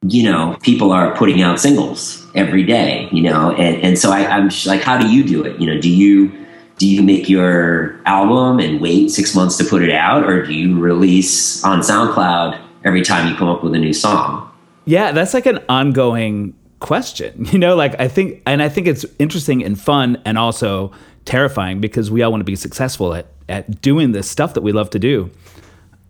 you 0.02 0.24
know, 0.24 0.56
people 0.62 0.92
are 0.92 1.14
putting 1.16 1.40
out 1.40 1.60
singles 1.60 2.26
every 2.34 2.64
day. 2.64 3.08
You 3.12 3.22
know, 3.22 3.52
and 3.52 3.82
and 3.82 3.98
so 3.98 4.10
I, 4.10 4.26
I'm 4.26 4.50
like, 4.66 4.82
how 4.82 4.98
do 4.98 5.08
you 5.08 5.24
do 5.24 5.44
it? 5.44 5.60
You 5.60 5.72
know, 5.72 5.80
do 5.80 5.90
you 5.90 6.32
do 6.78 6.86
you 6.86 7.02
make 7.02 7.28
your 7.28 8.00
album 8.04 8.58
and 8.58 8.80
wait 8.80 9.10
six 9.10 9.34
months 9.34 9.56
to 9.58 9.64
put 9.64 9.82
it 9.82 9.90
out, 9.90 10.24
or 10.24 10.44
do 10.44 10.52
you 10.52 10.78
release 10.78 11.62
on 11.64 11.80
SoundCloud 11.80 12.60
every 12.84 13.02
time 13.02 13.28
you 13.28 13.36
come 13.36 13.48
up 13.48 13.62
with 13.62 13.74
a 13.74 13.78
new 13.78 13.92
song? 13.92 14.50
Yeah, 14.84 15.12
that's 15.12 15.34
like 15.34 15.46
an 15.46 15.60
ongoing 15.68 16.54
question. 16.80 17.46
You 17.52 17.58
know, 17.58 17.76
like 17.76 17.98
I 18.00 18.08
think, 18.08 18.42
and 18.46 18.62
I 18.62 18.68
think 18.68 18.86
it's 18.86 19.06
interesting 19.18 19.64
and 19.64 19.80
fun 19.80 20.20
and 20.24 20.36
also 20.36 20.92
terrifying 21.24 21.80
because 21.80 22.10
we 22.10 22.22
all 22.22 22.30
want 22.30 22.40
to 22.40 22.44
be 22.44 22.56
successful 22.56 23.14
at, 23.14 23.26
at 23.48 23.80
doing 23.80 24.12
this 24.12 24.28
stuff 24.28 24.54
that 24.54 24.62
we 24.62 24.72
love 24.72 24.90
to 24.90 24.98
do. 24.98 25.30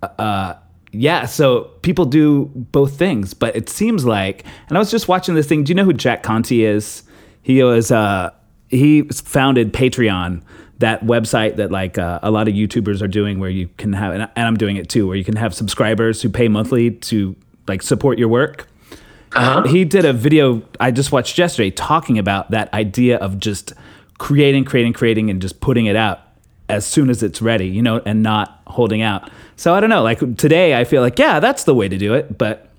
Uh, 0.03 0.55
yeah, 0.93 1.27
so 1.27 1.65
people 1.83 2.05
do 2.05 2.51
both 2.55 2.97
things, 2.97 3.35
but 3.35 3.57
it 3.57 3.69
seems 3.69 4.05
like, 4.05 4.45
and 4.69 4.79
I 4.79 4.81
was 4.81 4.91
just 4.91 5.09
watching 5.09 5.35
this 5.35 5.47
thing. 5.47 5.65
Do 5.65 5.71
you 5.71 5.75
know 5.75 5.85
who 5.85 5.93
Jack 5.93 6.23
Conte 6.23 6.57
is? 6.57 7.03
He 7.43 7.63
was, 7.63 7.91
uh, 7.91 8.31
he 8.69 9.03
founded 9.03 9.73
Patreon, 9.73 10.43
that 10.79 11.05
website 11.05 11.57
that 11.57 11.71
like 11.71 11.99
uh, 11.99 12.19
a 12.23 12.31
lot 12.31 12.49
of 12.49 12.55
YouTubers 12.55 13.01
are 13.01 13.09
doing, 13.09 13.39
where 13.39 13.51
you 13.51 13.69
can 13.77 13.93
have, 13.93 14.13
and 14.13 14.29
I'm 14.37 14.57
doing 14.57 14.77
it 14.77 14.89
too, 14.89 15.07
where 15.07 15.17
you 15.17 15.25
can 15.25 15.37
have 15.37 15.55
subscribers 15.55 16.23
who 16.23 16.29
pay 16.29 16.49
monthly 16.49 16.91
to 16.91 17.37
like 17.67 17.83
support 17.83 18.19
your 18.19 18.29
work. 18.29 18.69
Uh-huh. 19.33 19.63
He 19.67 19.85
did 19.85 20.05
a 20.05 20.13
video 20.13 20.63
I 20.79 20.91
just 20.91 21.11
watched 21.11 21.39
yesterday 21.39 21.71
talking 21.71 22.19
about 22.19 22.51
that 22.51 22.73
idea 22.73 23.17
of 23.19 23.39
just 23.39 23.73
creating, 24.19 24.65
creating, 24.65 24.93
creating, 24.93 25.31
and 25.31 25.41
just 25.41 25.61
putting 25.61 25.87
it 25.87 25.97
out 25.97 26.21
as 26.69 26.87
soon 26.87 27.11
as 27.11 27.23
it's 27.23 27.43
ready, 27.43 27.67
you 27.67 27.83
know, 27.83 28.01
and 28.05 28.23
not 28.23 28.63
holding 28.67 29.03
out. 29.03 29.31
So 29.57 29.75
I 29.75 29.81
don't 29.81 29.91
know. 29.91 30.03
Like 30.03 30.19
today, 30.37 30.79
I 30.79 30.85
feel 30.85 31.03
like 31.03 31.19
yeah, 31.19 31.41
that's 31.41 31.65
the 31.65 31.75
way 31.75 31.89
to 31.89 31.99
do 31.99 32.15
it. 32.15 32.37
But 32.37 32.71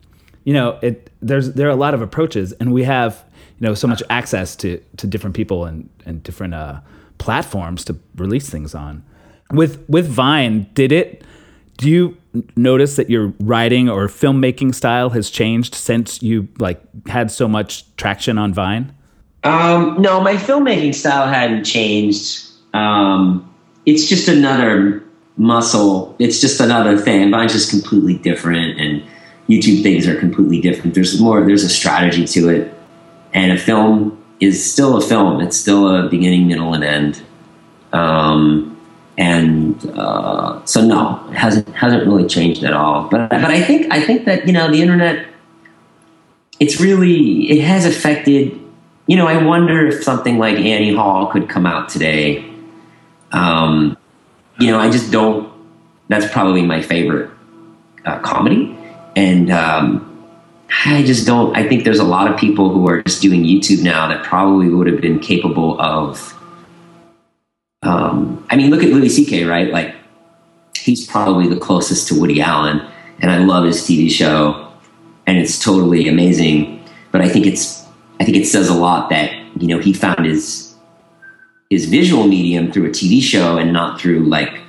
you 0.44 0.54
know, 0.54 0.80
it 0.82 1.12
there's 1.22 1.54
there 1.54 1.68
are 1.68 1.72
a 1.72 1.76
lot 1.76 1.94
of 1.94 2.02
approaches, 2.02 2.52
and 2.54 2.74
we 2.74 2.84
have 2.84 3.24
you 3.60 3.68
know 3.68 3.74
so 3.74 3.88
much 3.88 4.02
access 4.10 4.56
to 4.58 4.82
to 4.98 5.08
different 5.08 5.36
people 5.36 5.66
and 5.66 5.90
and 6.06 6.24
different 6.24 6.54
uh, 6.54 6.80
platforms 7.18 7.86
to 7.86 7.98
release 8.16 8.50
things 8.50 8.74
on. 8.76 9.04
With 9.52 9.84
with 9.88 10.08
Vine, 10.08 10.68
did 10.74 10.92
it? 10.92 11.24
Do 11.78 11.90
you 11.90 12.18
notice 12.56 12.96
that 12.96 13.10
your 13.10 13.34
writing 13.40 13.90
or 13.90 14.08
filmmaking 14.08 14.74
style 14.74 15.10
has 15.12 15.30
changed 15.30 15.76
since 15.76 16.22
you 16.22 16.48
like 16.58 16.82
had 17.08 17.32
so 17.32 17.48
much 17.48 17.86
traction 17.98 18.38
on 18.38 18.54
Vine? 18.54 18.94
Um, 19.44 20.02
no, 20.02 20.22
my 20.22 20.36
filmmaking 20.36 20.96
style 20.96 21.28
hadn't 21.28 21.66
changed. 21.66 22.48
Um, 22.74 23.55
it's 23.86 24.08
just 24.08 24.28
another 24.28 25.04
muscle. 25.38 26.16
It's 26.20 26.42
just 26.42 26.60
another 26.60 26.98
thing. 26.98 27.32
Vine's 27.32 27.54
just 27.54 27.70
completely 27.70 28.18
different, 28.18 28.80
and 28.80 29.04
YouTube 29.50 29.84
things 29.84 30.08
are 30.08 30.20
completely 30.20 30.62
different. 30.62 30.96
There's 30.96 31.20
more. 31.20 31.46
There's 31.46 31.64
a 31.64 31.70
strategy 31.70 32.26
to 32.26 32.50
it 32.50 32.76
and 33.36 33.52
a 33.52 33.58
film 33.58 34.18
is 34.40 34.72
still 34.72 34.98
a 34.98 35.02
film. 35.02 35.42
It's 35.42 35.58
still 35.58 35.94
a 35.94 36.10
beginning, 36.10 36.48
middle, 36.48 36.74
and 36.74 36.84
end. 36.84 37.22
Um, 37.92 38.72
and 39.18 39.86
uh, 39.94 40.66
so 40.66 40.84
no, 40.86 41.24
it 41.30 41.36
hasn't 41.36 41.70
hasn't 41.76 42.08
really 42.08 42.28
changed 42.28 42.64
at 42.64 42.74
all. 42.74 43.08
But 43.10 43.30
but 43.30 43.46
I 43.46 43.62
think 43.62 43.94
I 43.94 44.02
think 44.02 44.26
that 44.26 44.48
you 44.48 44.54
know 44.54 44.72
the 44.72 44.82
internet, 44.82 45.28
it's 46.60 46.80
really 46.80 47.52
it 47.52 47.64
has 47.64 47.86
affected. 47.86 48.60
You 49.08 49.18
know, 49.18 49.28
I 49.28 49.44
wonder 49.44 49.86
if 49.86 50.04
something 50.04 50.40
like 50.40 50.58
Annie 50.58 50.96
Hall 50.96 51.28
could 51.28 51.48
come 51.48 51.66
out 51.66 51.90
today. 51.90 52.44
Um, 53.36 53.98
you 54.60 54.72
know, 54.72 54.80
I 54.80 54.90
just 54.90 55.12
don't. 55.12 55.54
That's 56.08 56.32
probably 56.32 56.62
my 56.62 56.82
favorite 56.82 57.30
uh, 58.06 58.20
comedy, 58.20 58.78
and 59.16 59.52
um, 59.52 60.12
I 60.86 61.04
just 61.04 61.28
don't. 61.28 61.56
I 61.56 61.68
think 61.68 61.84
there's 61.84 62.00
a 62.00 62.06
lot 62.06 62.32
of 62.32 62.40
people 62.40 62.70
who 62.70 62.88
are 62.88 63.04
just 63.04 63.22
doing 63.22 63.44
YouTube 63.44 63.84
now 63.84 64.08
that 64.08 64.24
probably 64.24 64.70
would 64.70 64.88
have 64.88 65.02
been 65.02 65.20
capable 65.20 65.80
of. 65.82 66.32
Um, 67.84 68.46
I 68.50 68.56
mean, 68.56 68.72
look 68.72 68.82
at 68.82 68.90
Louis 68.90 69.10
C.K. 69.10 69.44
Right, 69.44 69.70
like 69.72 69.94
he's 70.78 71.06
probably 71.06 71.48
the 71.48 71.60
closest 71.60 72.08
to 72.08 72.20
Woody 72.20 72.42
Allen, 72.42 72.82
and 73.20 73.32
I 73.32 73.40
love 73.40 73.66
his 73.66 73.82
TV 73.82 74.10
show, 74.10 74.72
and 75.28 75.38
it's 75.38 75.62
totally 75.62 76.08
amazing. 76.08 76.84
But 77.12 77.22
I 77.22 77.30
think 77.30 77.46
it's, 77.46 77.86
I 78.20 78.24
think 78.24 78.38
it 78.38 78.46
says 78.46 78.70
a 78.70 78.74
lot 78.74 79.10
that 79.10 79.34
you 79.62 79.68
know 79.68 79.80
he 79.80 79.92
found 79.92 80.26
his 80.26 80.65
his 81.70 81.86
visual 81.86 82.28
medium 82.28 82.72
through 82.72 82.86
a 82.86 82.90
TV 82.90 83.22
show 83.22 83.58
and 83.58 83.74
not 83.74 84.00
through 84.00 84.26
like 84.26 84.60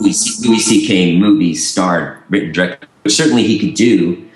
Louis 0.00 0.12
C.K. 0.12 1.18
movies 1.18 1.68
starred, 1.68 2.22
written, 2.28 2.52
directed, 2.52 2.88
which 3.02 3.14
certainly 3.14 3.44
he 3.44 3.58
could 3.58 3.74
do 3.74 4.26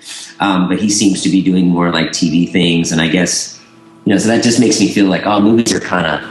um, 0.41 0.67
but 0.67 0.79
he 0.79 0.89
seems 0.89 1.21
to 1.21 1.29
be 1.29 1.41
doing 1.41 1.67
more 1.67 1.91
like 1.91 2.07
TV 2.07 2.51
things, 2.51 2.91
and 2.91 2.99
I 2.99 3.07
guess 3.07 3.59
you 4.05 4.13
know, 4.13 4.17
so 4.17 4.27
that 4.27 4.43
just 4.43 4.59
makes 4.59 4.79
me 4.79 4.91
feel 4.91 5.05
like 5.05 5.25
oh, 5.25 5.39
movies 5.39 5.71
are 5.71 5.79
kind 5.79 6.07
of. 6.07 6.27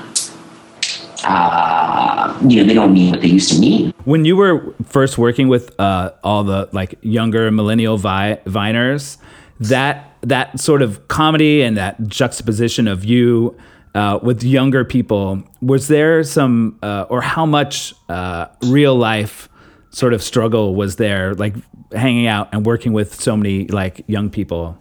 Uh, 1.23 2.37
you 2.49 2.57
know, 2.57 2.67
they 2.67 2.73
don't 2.73 2.95
mean 2.95 3.11
what 3.11 3.21
they 3.21 3.29
used 3.29 3.53
to 3.53 3.61
mean. 3.61 3.93
When 4.05 4.25
you 4.25 4.37
were 4.37 4.75
first 4.85 5.19
working 5.19 5.49
with 5.49 5.79
uh, 5.79 6.13
all 6.25 6.45
the 6.45 6.69
like 6.73 6.99
younger 7.03 7.51
millennial 7.51 7.99
vi- 7.99 8.41
viners, 8.47 9.19
that 9.61 10.17
that 10.23 10.59
sort 10.59 10.83
of 10.83 11.07
comedy 11.09 11.63
and 11.63 11.77
that 11.77 12.03
juxtaposition 12.09 12.89
of 12.89 13.05
you 13.05 13.57
uh, 13.95 14.19
with 14.23 14.43
younger 14.43 14.85
people, 14.85 15.43
was 15.61 15.89
there 15.89 16.23
some 16.23 16.79
uh, 16.83 17.07
or 17.09 17.21
how 17.21 17.47
much 17.47 17.95
uh, 18.09 18.47
real 18.63 18.95
life 18.95 19.49
sort 19.91 20.15
of 20.15 20.23
struggle 20.23 20.75
was 20.75 20.97
there, 20.97 21.35
like 21.35 21.55
hanging 21.93 22.27
out 22.27 22.49
and 22.53 22.65
working 22.65 22.93
with 22.93 23.21
so 23.21 23.37
many 23.37 23.67
like 23.67 24.05
young 24.07 24.31
people? 24.31 24.79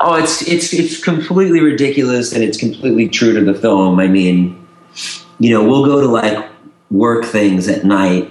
Oh, 0.00 0.14
it's 0.14 0.46
it's 0.48 0.72
it's 0.72 1.02
completely 1.02 1.60
ridiculous, 1.60 2.32
and 2.32 2.42
it's 2.42 2.58
completely 2.58 3.08
true 3.08 3.32
to 3.32 3.40
the 3.40 3.58
film. 3.58 3.98
I 3.98 4.08
mean, 4.08 4.66
you 5.38 5.50
know, 5.50 5.66
we'll 5.66 5.84
go 5.84 6.00
to 6.00 6.06
like 6.06 6.48
work 6.90 7.24
things 7.24 7.68
at 7.68 7.84
night, 7.84 8.30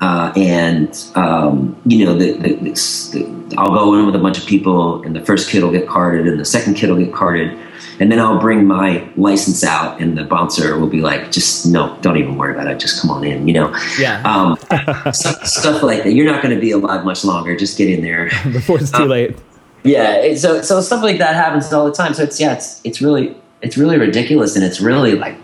uh, 0.00 0.32
and 0.36 0.94
um, 1.14 1.80
you 1.86 2.04
know, 2.04 2.14
the, 2.14 2.32
the, 2.32 2.54
the, 2.54 3.54
I'll 3.56 3.70
go 3.70 3.94
in 3.98 4.06
with 4.06 4.16
a 4.16 4.18
bunch 4.18 4.38
of 4.38 4.46
people, 4.46 5.02
and 5.02 5.14
the 5.14 5.20
first 5.20 5.48
kid 5.48 5.62
will 5.62 5.72
get 5.72 5.88
carded, 5.88 6.26
and 6.26 6.38
the 6.38 6.44
second 6.44 6.74
kid 6.74 6.90
will 6.90 6.98
get 6.98 7.12
carded, 7.14 7.56
and 8.00 8.10
then 8.10 8.18
I'll 8.18 8.40
bring 8.40 8.66
my 8.66 9.06
license 9.16 9.62
out, 9.62 10.00
and 10.00 10.16
the 10.16 10.24
bouncer 10.24 10.78
will 10.78 10.88
be 10.88 11.02
like, 11.02 11.30
"Just 11.30 11.66
no, 11.66 11.96
don't 12.00 12.16
even 12.16 12.36
worry 12.36 12.54
about 12.54 12.66
it. 12.66 12.80
Just 12.80 13.00
come 13.00 13.10
on 13.10 13.22
in." 13.24 13.46
You 13.46 13.54
know, 13.54 13.76
yeah, 13.98 14.22
um, 14.22 14.56
stuff, 15.12 15.46
stuff, 15.46 15.82
like 15.82 16.04
that. 16.04 16.14
You're 16.14 16.26
not 16.26 16.42
going 16.42 16.54
to 16.54 16.60
be 16.60 16.70
alive 16.70 17.04
much 17.04 17.24
longer. 17.24 17.54
Just 17.54 17.76
get 17.76 17.90
in 17.90 18.02
there 18.02 18.30
before 18.52 18.78
it's 18.78 18.90
too 18.90 19.02
um, 19.02 19.10
late. 19.10 19.36
Yeah, 19.84 20.34
so 20.34 20.62
so 20.62 20.80
stuff 20.80 21.02
like 21.02 21.18
that 21.18 21.34
happens 21.34 21.70
all 21.72 21.84
the 21.84 21.92
time. 21.92 22.14
So 22.14 22.22
it's 22.22 22.40
yeah, 22.40 22.54
it's 22.54 22.80
it's 22.84 23.02
really 23.02 23.36
it's 23.60 23.76
really 23.76 23.98
ridiculous, 23.98 24.56
and 24.56 24.64
it's 24.64 24.80
really 24.80 25.14
like 25.14 25.36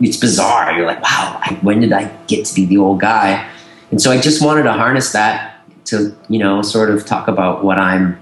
it's 0.00 0.16
bizarre. 0.16 0.76
You're 0.76 0.86
like, 0.86 1.02
wow, 1.02 1.38
I, 1.40 1.58
when 1.62 1.80
did 1.80 1.92
I 1.92 2.06
get 2.26 2.44
to 2.46 2.54
be 2.54 2.66
the 2.66 2.78
old 2.78 3.00
guy? 3.00 3.48
And 3.92 4.02
so 4.02 4.10
I 4.10 4.20
just 4.20 4.44
wanted 4.44 4.64
to 4.64 4.72
harness 4.72 5.12
that 5.12 5.64
to 5.86 6.16
you 6.28 6.40
know 6.40 6.62
sort 6.62 6.90
of 6.90 7.06
talk 7.06 7.28
about 7.28 7.64
what 7.64 7.78
I'm 7.78 8.20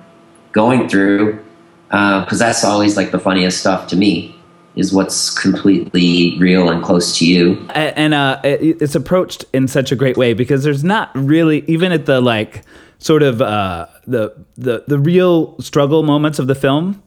going 0.53 0.89
through, 0.91 1.43
because 1.89 2.39
that's 2.39 2.65
always 2.65 2.97
like 2.97 3.11
the 3.11 3.19
funniest 3.19 3.61
stuff 3.61 3.87
to 3.89 3.97
me. 3.97 4.35
Is 4.77 4.93
what's 4.93 5.37
completely 5.37 6.39
real 6.39 6.71
and 6.71 6.85
close 6.85 7.19
to 7.19 7.27
you. 7.27 7.67
And 7.71 8.15
uh, 8.15 8.39
it's 8.45 8.95
approached 8.95 9.45
in 9.53 9.67
such 9.67 9.91
a 9.91 9.97
great 9.97 10.17
way 10.17 10.35
because 10.35 10.63
there's 10.63 10.85
not 10.85 11.11
really 11.17 11.65
even 11.67 11.91
at 11.91 12.07
the 12.07 12.21
like 12.21 12.63
sort 12.99 13.25
of 13.25 13.43
uh, 13.43 13.87
the 14.07 14.33
the 14.57 14.85
the 14.87 14.99
real 14.99 15.59
struggle 15.61 16.05
moments 16.05 16.39
of 16.39 16.47
the 16.47 16.55
film. 16.55 17.03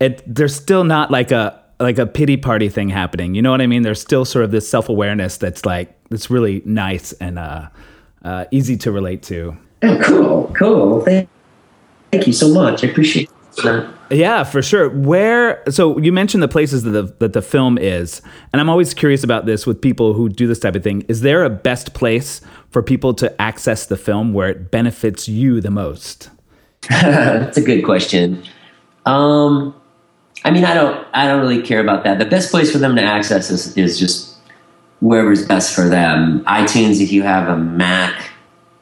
It 0.00 0.22
there's 0.26 0.54
still 0.54 0.84
not 0.84 1.10
like 1.10 1.30
a 1.30 1.58
like 1.80 1.98
a 1.98 2.06
pity 2.06 2.36
party 2.36 2.68
thing 2.68 2.88
happening. 2.88 3.34
You 3.34 3.42
know 3.42 3.50
what 3.50 3.60
I 3.60 3.66
mean? 3.66 3.82
There's 3.82 4.00
still 4.00 4.24
sort 4.24 4.44
of 4.44 4.50
this 4.50 4.68
self 4.68 4.88
awareness 4.88 5.36
that's 5.36 5.64
like 5.64 5.96
that's 6.10 6.30
really 6.30 6.62
nice 6.64 7.12
and 7.14 7.38
uh, 7.38 7.68
uh, 8.24 8.44
easy 8.50 8.76
to 8.78 8.92
relate 8.92 9.22
to. 9.24 9.56
Oh, 9.82 10.00
cool, 10.02 10.52
cool. 10.56 11.00
Thank, 11.02 11.28
thank 12.10 12.26
you 12.26 12.32
so 12.32 12.52
much. 12.52 12.84
I 12.84 12.88
appreciate 12.88 13.30
that. 13.62 13.94
Yeah, 14.10 14.44
for 14.44 14.62
sure. 14.62 14.90
Where 14.90 15.62
so 15.70 15.98
you 15.98 16.12
mentioned 16.12 16.42
the 16.42 16.48
places 16.48 16.82
that 16.84 16.90
the 16.90 17.02
that 17.18 17.32
the 17.32 17.42
film 17.42 17.78
is, 17.78 18.22
and 18.52 18.60
I'm 18.60 18.68
always 18.68 18.94
curious 18.94 19.24
about 19.24 19.46
this 19.46 19.66
with 19.66 19.80
people 19.80 20.12
who 20.12 20.28
do 20.28 20.46
this 20.46 20.58
type 20.58 20.74
of 20.74 20.82
thing. 20.82 21.02
Is 21.08 21.22
there 21.22 21.44
a 21.44 21.50
best 21.50 21.94
place 21.94 22.40
for 22.70 22.82
people 22.82 23.14
to 23.14 23.40
access 23.40 23.86
the 23.86 23.96
film 23.96 24.32
where 24.32 24.48
it 24.48 24.70
benefits 24.70 25.28
you 25.28 25.60
the 25.60 25.70
most? 25.70 26.30
That's 26.90 27.56
a 27.56 27.62
good 27.62 27.84
question. 27.84 28.42
Um, 29.06 29.74
I 30.44 30.50
mean, 30.50 30.64
I 30.64 30.74
don't, 30.74 31.06
I 31.14 31.26
don't 31.26 31.40
really 31.40 31.62
care 31.62 31.80
about 31.80 32.04
that. 32.04 32.18
The 32.18 32.26
best 32.26 32.50
place 32.50 32.70
for 32.70 32.78
them 32.78 32.96
to 32.96 33.02
access 33.02 33.48
this 33.48 33.76
is 33.76 33.98
just 33.98 34.36
wherever's 35.00 35.46
best 35.46 35.74
for 35.74 35.88
them. 35.88 36.44
iTunes, 36.44 37.00
if 37.00 37.12
you 37.12 37.22
have 37.22 37.48
a 37.48 37.56
Mac, 37.56 38.30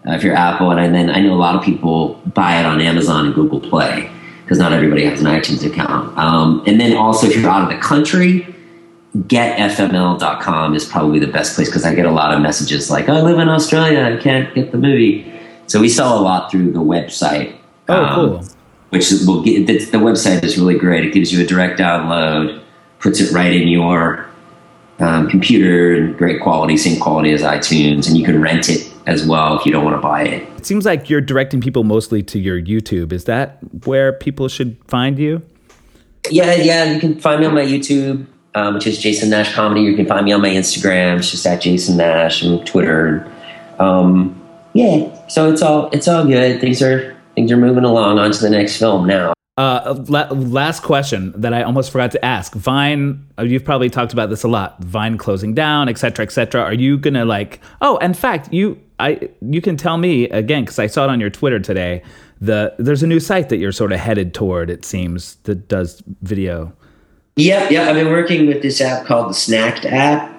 uh, 0.07 0.13
if 0.13 0.25
you're 0.25 0.35
Apple, 0.35 0.73
and 0.73 0.95
then 0.95 1.11
I 1.11 1.21
know 1.21 1.35
a 1.35 1.37
lot 1.37 1.55
of 1.55 1.63
people 1.63 2.15
buy 2.35 2.59
it 2.59 2.67
on 2.67 2.81
Amazon 2.81 3.27
and 3.27 3.35
Google 3.35 3.61
Play 3.61 4.11
because 4.42 4.59
not 4.59 4.72
everybody 4.72 5.05
has 5.05 5.20
an 5.20 5.26
iTunes 5.26 5.64
account. 5.64 6.16
Um, 6.18 6.62
and 6.66 6.81
then 6.81 6.96
also, 6.96 7.26
if 7.26 7.37
you're 7.37 7.50
out 7.50 7.62
of 7.62 7.68
the 7.76 7.83
country, 7.83 8.46
getfml.com 9.16 10.74
is 10.74 10.85
probably 10.85 11.18
the 11.18 11.26
best 11.26 11.55
place 11.55 11.68
because 11.68 11.85
I 11.85 11.94
get 11.94 12.07
a 12.07 12.11
lot 12.11 12.33
of 12.35 12.40
messages 12.40 12.90
like, 12.90 13.09
I 13.09 13.20
live 13.20 13.38
in 13.38 13.48
Australia, 13.48 14.16
I 14.18 14.22
can't 14.22 14.55
get 14.55 14.72
the 14.72 14.78
movie. 14.78 15.31
So 15.66 15.81
we 15.81 15.88
sell 15.88 16.18
a 16.18 16.20
lot 16.22 16.50
through 16.50 16.72
the 16.72 16.81
website. 16.81 17.55
Oh, 17.88 17.94
Um, 18.05 18.14
cool. 18.14 18.44
which 18.90 19.11
will 19.26 19.42
get 19.42 19.66
the, 19.66 19.78
the 19.87 19.98
website 19.98 20.42
is 20.44 20.59
really 20.59 20.78
great. 20.78 21.05
It 21.05 21.12
gives 21.12 21.33
you 21.33 21.42
a 21.42 21.46
direct 21.46 21.78
download, 21.78 22.61
puts 23.00 23.20
it 23.20 23.33
right 23.33 23.52
in 23.52 23.68
your 23.68 24.26
um, 25.03 25.29
computer, 25.29 25.95
and 25.95 26.17
great 26.17 26.41
quality, 26.41 26.77
same 26.77 27.01
quality 27.01 27.33
as 27.33 27.43
iTunes, 27.43 28.07
and 28.07 28.17
you 28.17 28.25
can 28.25 28.41
rent 28.41 28.69
it 28.69 28.88
as 29.07 29.27
well 29.27 29.59
if 29.59 29.67
you 29.67 29.73
don't 29.73 29.85
want 29.85 29.97
to 29.97 30.01
buy 30.01 30.23
it. 30.23 30.49
It 30.57 30.65
seems 30.65 30.87
like 30.87 31.11
you're 31.11 31.21
directing 31.21 31.61
people 31.61 31.83
mostly 31.83 32.23
to 32.23 32.38
your 32.38 32.61
YouTube. 32.61 33.12
Is 33.12 33.25
that 33.25 33.59
where 33.85 34.12
people 34.12 34.49
should 34.49 34.77
find 34.87 35.19
you? 35.19 35.43
Yeah, 36.31 36.55
yeah. 36.55 36.85
You 36.85 37.01
can 37.01 37.19
find 37.19 37.41
me 37.41 37.47
on 37.47 37.55
my 37.55 37.65
YouTube, 37.65 38.27
um, 38.55 38.75
which 38.75 38.87
is 38.87 38.99
Jason 38.99 39.31
Nash 39.31 39.53
Comedy. 39.53 39.83
You 39.83 39.97
can 39.97 40.07
find 40.07 40.25
me 40.25 40.33
on 40.33 40.41
my 40.41 40.51
Instagram. 40.51 41.19
It's 41.19 41.33
just 41.33 41.45
at 41.47 41.61
Jason 41.61 41.97
Nash 41.97 42.43
and 42.43 42.65
Twitter. 42.65 43.31
Um, 43.81 44.41
yeah, 44.73 45.27
so 45.27 45.51
it's 45.51 45.62
all 45.62 45.91
it's 45.91 46.07
all 46.07 46.25
good. 46.25 46.61
Things 46.61 46.81
are 46.81 47.17
things 47.35 47.51
are 47.51 47.57
moving 47.57 47.85
along. 47.85 48.21
On 48.21 48.31
to 48.31 48.41
the 48.41 48.51
next 48.51 48.79
film 48.79 49.07
now. 49.07 49.33
Uh, 49.59 50.03
la- 50.09 50.29
last 50.31 50.83
question 50.83 51.31
that 51.37 51.53
I 51.53 51.62
almost 51.62 51.93
forgot 51.93 52.11
to 52.12 52.25
ask. 52.25 52.55
Vine, 52.55 53.27
uh, 53.38 53.43
you've 53.43 53.67
probably 53.67 53.91
talked 53.91 54.15
about 54.15 54.31
this 54.31 54.43
a 54.43 54.49
lot. 54.49 54.83
Vine 54.83 55.19
closing 55.19 55.53
down, 55.53 55.91
et 55.91 55.99
cetera, 55.99 56.25
et 56.25 56.33
cetera. 56.33 56.62
Are 56.62 56.73
you 56.73 56.97
gonna 56.97 57.27
like? 57.27 57.61
Oh, 57.83 57.99
in 57.99 58.15
fact, 58.15 58.51
you, 58.51 58.81
I, 58.99 59.29
you 59.43 59.61
can 59.61 59.77
tell 59.77 59.99
me 59.99 60.25
again 60.31 60.65
because 60.65 60.79
I 60.79 60.87
saw 60.87 61.05
it 61.05 61.11
on 61.11 61.21
your 61.21 61.29
Twitter 61.29 61.61
today. 61.61 62.03
The 62.41 62.75
there's 62.79 63.03
a 63.03 63.07
new 63.07 63.21
site 63.21 63.51
that 63.51 63.59
you're 63.59 63.73
sort 63.73 63.93
of 63.93 64.01
headed 64.01 64.33
toward. 64.33 64.71
It 64.71 64.87
seems 64.87 65.35
that 65.43 65.69
does 65.69 66.03
video. 66.23 66.73
Yeah, 67.37 67.69
yeah. 67.69 67.91
I've 67.91 67.95
been 67.95 68.09
working 68.11 68.47
with 68.47 68.62
this 68.62 68.81
app 68.81 69.05
called 69.05 69.29
the 69.29 69.35
Snacked 69.35 69.85
app, 69.85 70.35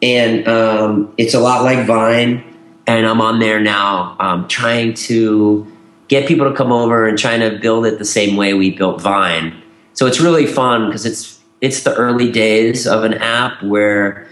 and 0.00 0.48
um, 0.48 1.12
it's 1.18 1.34
a 1.34 1.40
lot 1.40 1.64
like 1.64 1.86
Vine. 1.86 2.42
And 2.86 3.06
I'm 3.06 3.20
on 3.20 3.40
there 3.40 3.60
now, 3.60 4.16
um, 4.18 4.48
trying 4.48 4.94
to 4.94 5.70
get 6.08 6.26
people 6.26 6.48
to 6.50 6.56
come 6.56 6.72
over 6.72 7.06
and 7.06 7.18
trying 7.18 7.40
to 7.40 7.58
build 7.58 7.86
it 7.86 7.98
the 7.98 8.04
same 8.04 8.36
way 8.36 8.54
we 8.54 8.70
built 8.70 9.00
Vine. 9.00 9.62
So 9.92 10.06
it's 10.06 10.20
really 10.20 10.46
fun 10.46 10.86
because 10.86 11.06
it's 11.06 11.38
it's 11.60 11.82
the 11.82 11.94
early 11.96 12.30
days 12.30 12.86
of 12.86 13.04
an 13.04 13.14
app 13.14 13.62
where 13.62 14.26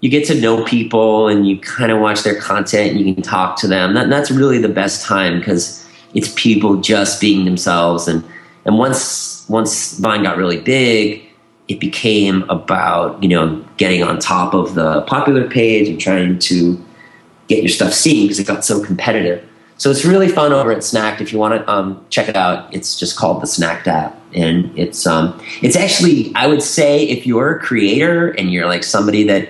you 0.00 0.10
get 0.10 0.26
to 0.26 0.40
know 0.40 0.64
people 0.64 1.28
and 1.28 1.46
you 1.46 1.58
kind 1.58 1.92
of 1.92 2.00
watch 2.00 2.22
their 2.22 2.38
content 2.40 2.96
and 2.96 3.06
you 3.06 3.14
can 3.14 3.22
talk 3.22 3.58
to 3.60 3.68
them. 3.68 3.94
That, 3.94 4.08
that's 4.10 4.30
really 4.30 4.58
the 4.58 4.68
best 4.68 5.06
time 5.06 5.38
because 5.38 5.86
it's 6.14 6.32
people 6.34 6.80
just 6.80 7.20
being 7.20 7.44
themselves. 7.44 8.08
And 8.08 8.24
and 8.64 8.78
once 8.78 9.48
once 9.48 9.98
Vine 9.98 10.22
got 10.22 10.36
really 10.36 10.60
big, 10.60 11.22
it 11.68 11.78
became 11.78 12.42
about 12.50 13.22
you 13.22 13.28
know 13.28 13.64
getting 13.76 14.02
on 14.02 14.18
top 14.18 14.54
of 14.54 14.74
the 14.74 15.02
popular 15.02 15.48
page 15.48 15.88
and 15.88 16.00
trying 16.00 16.38
to 16.40 16.84
get 17.48 17.62
your 17.62 17.68
stuff 17.68 17.92
seen 17.92 18.24
because 18.24 18.38
it 18.38 18.46
got 18.46 18.64
so 18.64 18.82
competitive. 18.82 19.46
So 19.82 19.90
it's 19.90 20.04
really 20.04 20.28
fun 20.28 20.52
over 20.52 20.70
at 20.70 20.78
Snacked. 20.78 21.20
If 21.20 21.32
you 21.32 21.40
want 21.40 21.54
to 21.54 21.68
um, 21.68 22.06
check 22.08 22.28
it 22.28 22.36
out, 22.36 22.72
it's 22.72 22.94
just 22.94 23.16
called 23.16 23.42
the 23.42 23.48
Snacked 23.48 23.88
app, 23.88 24.16
and 24.32 24.70
it's 24.78 25.08
um, 25.08 25.42
it's 25.60 25.74
actually 25.74 26.30
I 26.36 26.46
would 26.46 26.62
say 26.62 27.02
if 27.02 27.26
you're 27.26 27.56
a 27.56 27.58
creator 27.58 28.28
and 28.30 28.52
you're 28.52 28.66
like 28.66 28.84
somebody 28.84 29.24
that 29.24 29.48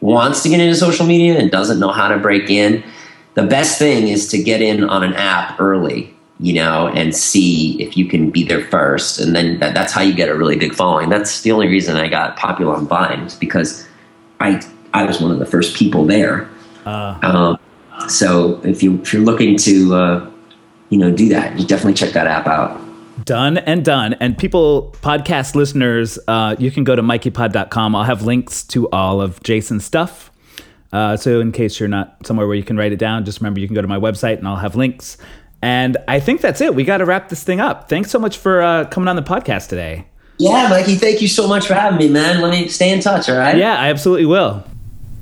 wants 0.00 0.42
to 0.42 0.48
get 0.48 0.58
into 0.58 0.74
social 0.74 1.06
media 1.06 1.38
and 1.38 1.48
doesn't 1.48 1.78
know 1.78 1.92
how 1.92 2.08
to 2.08 2.18
break 2.18 2.50
in, 2.50 2.82
the 3.34 3.44
best 3.44 3.78
thing 3.78 4.08
is 4.08 4.26
to 4.30 4.42
get 4.42 4.60
in 4.60 4.82
on 4.82 5.04
an 5.04 5.14
app 5.14 5.60
early, 5.60 6.12
you 6.40 6.54
know, 6.54 6.88
and 6.88 7.14
see 7.14 7.80
if 7.80 7.96
you 7.96 8.06
can 8.06 8.32
be 8.32 8.42
there 8.42 8.64
first, 8.64 9.20
and 9.20 9.32
then 9.36 9.60
that, 9.60 9.74
that's 9.74 9.92
how 9.92 10.00
you 10.02 10.12
get 10.12 10.28
a 10.28 10.34
really 10.34 10.56
big 10.56 10.74
following. 10.74 11.08
That's 11.08 11.42
the 11.42 11.52
only 11.52 11.68
reason 11.68 11.94
I 11.94 12.08
got 12.08 12.36
popular 12.36 12.74
on 12.74 12.88
Vine 12.88 13.20
is 13.20 13.36
because 13.36 13.86
I 14.40 14.60
I 14.92 15.04
was 15.04 15.20
one 15.20 15.30
of 15.30 15.38
the 15.38 15.46
first 15.46 15.76
people 15.76 16.04
there. 16.04 16.50
Um, 17.22 17.60
so 18.08 18.60
if 18.64 18.82
you 18.82 19.00
if 19.02 19.12
you're 19.12 19.22
looking 19.22 19.56
to 19.58 19.94
uh, 19.94 20.30
you 20.90 20.98
know 20.98 21.10
do 21.10 21.28
that, 21.30 21.58
you 21.58 21.66
definitely 21.66 21.94
check 21.94 22.12
that 22.12 22.26
app 22.26 22.46
out. 22.46 22.80
Done 23.24 23.58
and 23.58 23.84
done. 23.84 24.14
And 24.14 24.36
people, 24.36 24.94
podcast 25.02 25.54
listeners, 25.54 26.18
uh, 26.26 26.56
you 26.58 26.70
can 26.70 26.82
go 26.82 26.96
to 26.96 27.02
mikeypod.com. 27.02 27.94
I'll 27.94 28.04
have 28.04 28.22
links 28.22 28.64
to 28.64 28.88
all 28.90 29.20
of 29.20 29.42
Jason's 29.42 29.84
stuff. 29.84 30.30
Uh, 30.92 31.16
so 31.16 31.40
in 31.40 31.52
case 31.52 31.78
you're 31.78 31.88
not 31.88 32.26
somewhere 32.26 32.46
where 32.46 32.56
you 32.56 32.64
can 32.64 32.76
write 32.76 32.92
it 32.92 32.98
down, 32.98 33.24
just 33.24 33.40
remember 33.40 33.60
you 33.60 33.66
can 33.66 33.74
go 33.74 33.82
to 33.82 33.88
my 33.88 33.98
website 33.98 34.38
and 34.38 34.48
I'll 34.48 34.56
have 34.56 34.76
links. 34.76 35.18
And 35.60 35.96
I 36.08 36.20
think 36.20 36.40
that's 36.40 36.60
it. 36.60 36.74
We 36.74 36.84
got 36.84 36.98
to 36.98 37.04
wrap 37.04 37.28
this 37.28 37.44
thing 37.44 37.60
up. 37.60 37.88
Thanks 37.88 38.10
so 38.10 38.18
much 38.18 38.38
for 38.38 38.60
uh, 38.60 38.86
coming 38.86 39.08
on 39.08 39.16
the 39.16 39.22
podcast 39.22 39.68
today. 39.68 40.06
Yeah, 40.38 40.68
Mikey, 40.68 40.96
thank 40.96 41.22
you 41.22 41.28
so 41.28 41.46
much 41.46 41.66
for 41.66 41.74
having 41.74 41.98
me, 41.98 42.08
man. 42.08 42.40
Let 42.40 42.50
me 42.50 42.66
stay 42.68 42.90
in 42.90 43.00
touch, 43.00 43.28
all 43.28 43.36
right? 43.36 43.56
Yeah, 43.56 43.78
I 43.78 43.90
absolutely 43.90 44.26
will. 44.26 44.64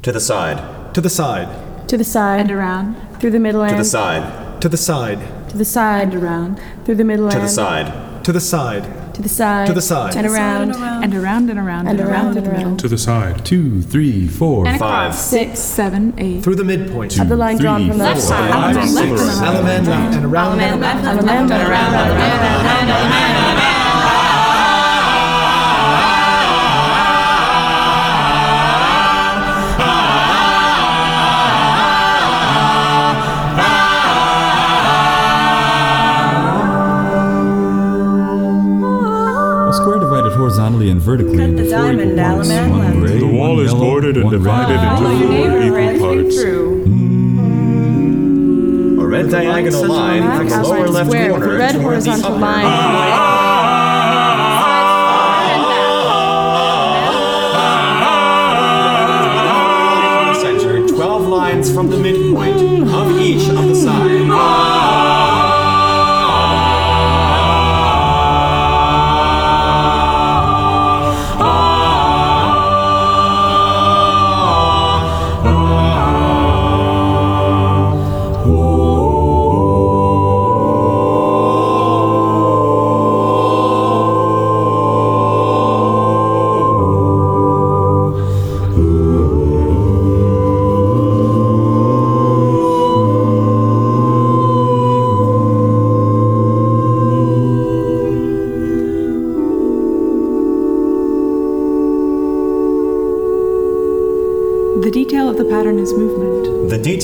To 0.02 0.12
the 0.12 0.20
side. 0.20 0.94
To 0.94 1.00
the 1.00 1.10
side. 1.10 1.69
To 1.90 1.96
the 1.96 2.04
side. 2.04 2.40
and 2.42 2.50
around, 2.52 2.96
Through 3.18 3.32
the 3.32 3.40
middle 3.40 3.62
and 3.62 3.72
To 3.72 3.76
the 3.78 3.84
side. 3.84 4.60
To 4.62 4.68
the 4.68 4.76
side. 4.76 5.18
to 5.50 5.56
the 5.58 5.64
side. 5.64 6.12
and 6.12 6.22
around, 6.22 6.60
Through 6.84 6.94
the 6.94 7.04
middle 7.04 7.28
To 7.28 7.34
the 7.36 7.42
and 7.42 7.50
side. 7.50 8.24
To 8.24 8.32
the 8.32 8.40
side. 8.40 8.84
to 9.14 9.22
the 9.22 9.28
side. 9.28 9.66
To 9.66 9.72
the 9.72 9.80
side. 9.82 10.14
And 10.16 10.26
around. 10.26 10.70
and 10.70 11.14
around 11.14 11.50
and 11.50 11.58
around 11.58 11.88
And 11.88 12.00
around 12.00 12.26
and 12.28 12.36
the 12.36 12.42
middle. 12.42 12.66
around. 12.68 12.78
To 12.78 12.88
the 12.88 12.96
side. 12.98 13.44
Two, 13.44 13.82
three, 13.82 14.28
four, 14.28 14.68
And 14.68 14.78
Five. 14.78 15.10
across. 15.10 15.24
Six, 15.30 15.58
seven, 15.58 16.14
eight. 16.18 16.44
Through 16.44 16.54
the 16.56 16.64
midpoint. 16.64 17.18
Of 17.18 17.28
the 17.28 17.36
line 17.36 17.58
drawn 17.58 17.88
from 17.88 17.98
the 17.98 18.04
left 18.04 18.22
side. 18.22 18.50
Element 18.52 18.94
left 18.94 19.08
and 19.08 19.44
Element 19.44 19.88
around. 19.88 20.14
and 20.14 20.24
around 20.26 20.60
and 20.60 21.20
around. 21.20 21.50
Element 21.50 21.50
and 21.52 21.68
around. 22.90 23.59
Vertically 41.96 42.10
into 42.10 42.16
four 42.16 42.16
diamond 42.16 42.46
equal 42.46 42.46
parts. 42.46 42.50
element 42.50 42.70
One 42.70 42.80
left. 42.80 42.96
gray, 43.00 43.18
The 43.18 43.26
wall 43.26 43.60
is 43.60 43.66
yellow, 43.72 43.80
boarded 43.84 44.16
and 44.16 44.30
divided 44.30 44.74
into 44.74 44.86
Follow 44.96 45.10
four 45.70 45.80
equal 45.80 46.06
parts. 46.14 46.36
through. 46.40 46.68
A 49.00 49.06
red 49.06 49.30
diagonal 49.30 49.86
line 49.88 50.22
from 50.36 50.48
the 50.48 50.62
lower 50.62 50.88
left 50.88 51.10
Square 51.10 51.30
corner 51.30 51.54
a 51.54 51.58
red 51.58 51.72
toward 51.72 51.82
the 51.82 51.82
horizontal 51.82 52.32
upper. 52.32 52.40
line. 52.40 53.80
Center, 60.40 60.86
12 60.88 61.26
lines 61.28 61.72
from 61.72 61.88
the 61.90 61.98
midpoint 61.98 62.56
of 62.88 63.20
each 63.20 63.48
of 63.50 63.69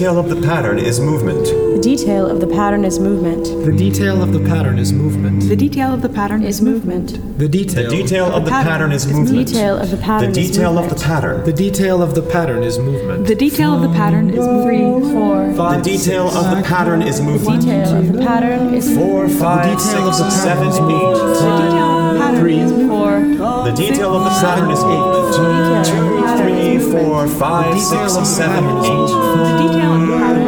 detail 0.06 0.20
of 0.20 0.30
the 0.30 0.40
pattern 0.40 0.78
is 0.78 1.00
movement. 1.00 1.65
The 1.86 1.94
detail 1.94 2.26
of 2.28 2.40
the 2.40 2.48
pattern 2.48 2.84
is 2.84 2.98
movement. 2.98 3.44
The 3.64 3.70
detail 3.70 4.20
of 4.20 4.32
the 4.32 4.40
pattern 4.40 4.76
is 4.76 4.92
movement. 4.92 5.48
The 5.48 5.54
detail 5.54 5.94
of 5.94 6.02
the 6.02 6.08
pattern 6.08 6.42
Is 6.42 6.56
is 6.56 6.62
movement. 6.62 7.12
movement. 7.12 7.38
The 7.38 7.46
The 7.46 7.58
detail. 7.58 7.90
detail 7.90 8.26
of 8.26 8.44
the 8.44 8.50
pattern 8.50 8.90
is 8.90 9.06
is 9.06 9.12
movement. 9.12 9.46
Detail 9.46 9.76
of 9.76 9.90
the 9.92 9.96
The 9.96 10.02
pattern 10.02 10.30
is 10.30 10.36
detail 10.50 10.78
of 10.78 10.88
the 10.90 10.96
pattern. 10.96 11.44
The 11.44 11.52
detail 11.52 12.02
of 12.02 12.14
the 12.16 12.22
pattern 12.22 12.62
is 12.64 12.76
movement. 12.80 13.26
The 13.28 13.36
detail 13.36 13.70
of 13.76 13.82
the 13.82 13.92
pattern 14.00 14.30
is 14.30 14.44
Three, 14.64 14.82
movement. 14.82 15.56
The 15.56 15.80
detail 15.92 16.26
of 16.26 16.56
the 16.56 16.62
pattern 16.64 17.02
is 17.02 17.20
movement. 17.20 17.62
The 17.62 18.18
pattern 18.18 18.74
is 18.74 18.86
Four, 18.92 19.28
five, 19.28 19.78
detail 19.78 20.08
of 20.10 20.16
the 20.18 20.24
pattern 20.24 20.66
is 20.66 20.78
eight. 20.78 21.14
The 21.38 21.52
detail 21.62 21.86
of 21.86 22.14
the 22.14 22.18
pattern 22.18 22.50
is 22.50 22.72
movement. 22.72 23.38
four. 23.38 23.64
The 23.70 23.74
detail 23.84 24.10
of 24.18 24.24
the 24.24 24.34
pattern 24.42 24.70
is 24.74 24.82
movement. 24.90 25.34
Two, 25.38 26.02
three, 26.42 26.78
four, 26.92 27.28
five, 27.28 27.78
six, 27.80 28.06
seven, 28.38 28.64
eight. 28.90 29.10
The 29.38 29.54
detail 29.62 29.92
of 29.94 30.00
the 30.10 30.16
pattern. 30.18 30.45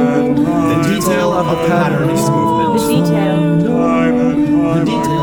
The 0.68 0.82
detail 0.82 1.32
of 1.32 1.46
the 1.46 1.56
pattern 1.68 2.10
is 2.10 2.24
The 2.26 2.32
movement. 2.32 3.06
detail. 3.06 3.38
The 3.58 4.84
detail 4.84 4.84
the 4.84 4.84
pattern 4.84 5.17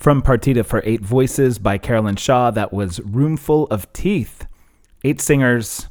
From 0.00 0.22
Partita 0.22 0.64
for 0.64 0.80
Eight 0.86 1.02
Voices 1.02 1.58
by 1.58 1.76
Caroline 1.76 2.16
Shaw, 2.16 2.50
that 2.52 2.72
was 2.72 3.00
Roomful 3.00 3.66
of 3.66 3.92
Teeth. 3.92 4.46
Eight 5.04 5.20
singers. 5.20 5.90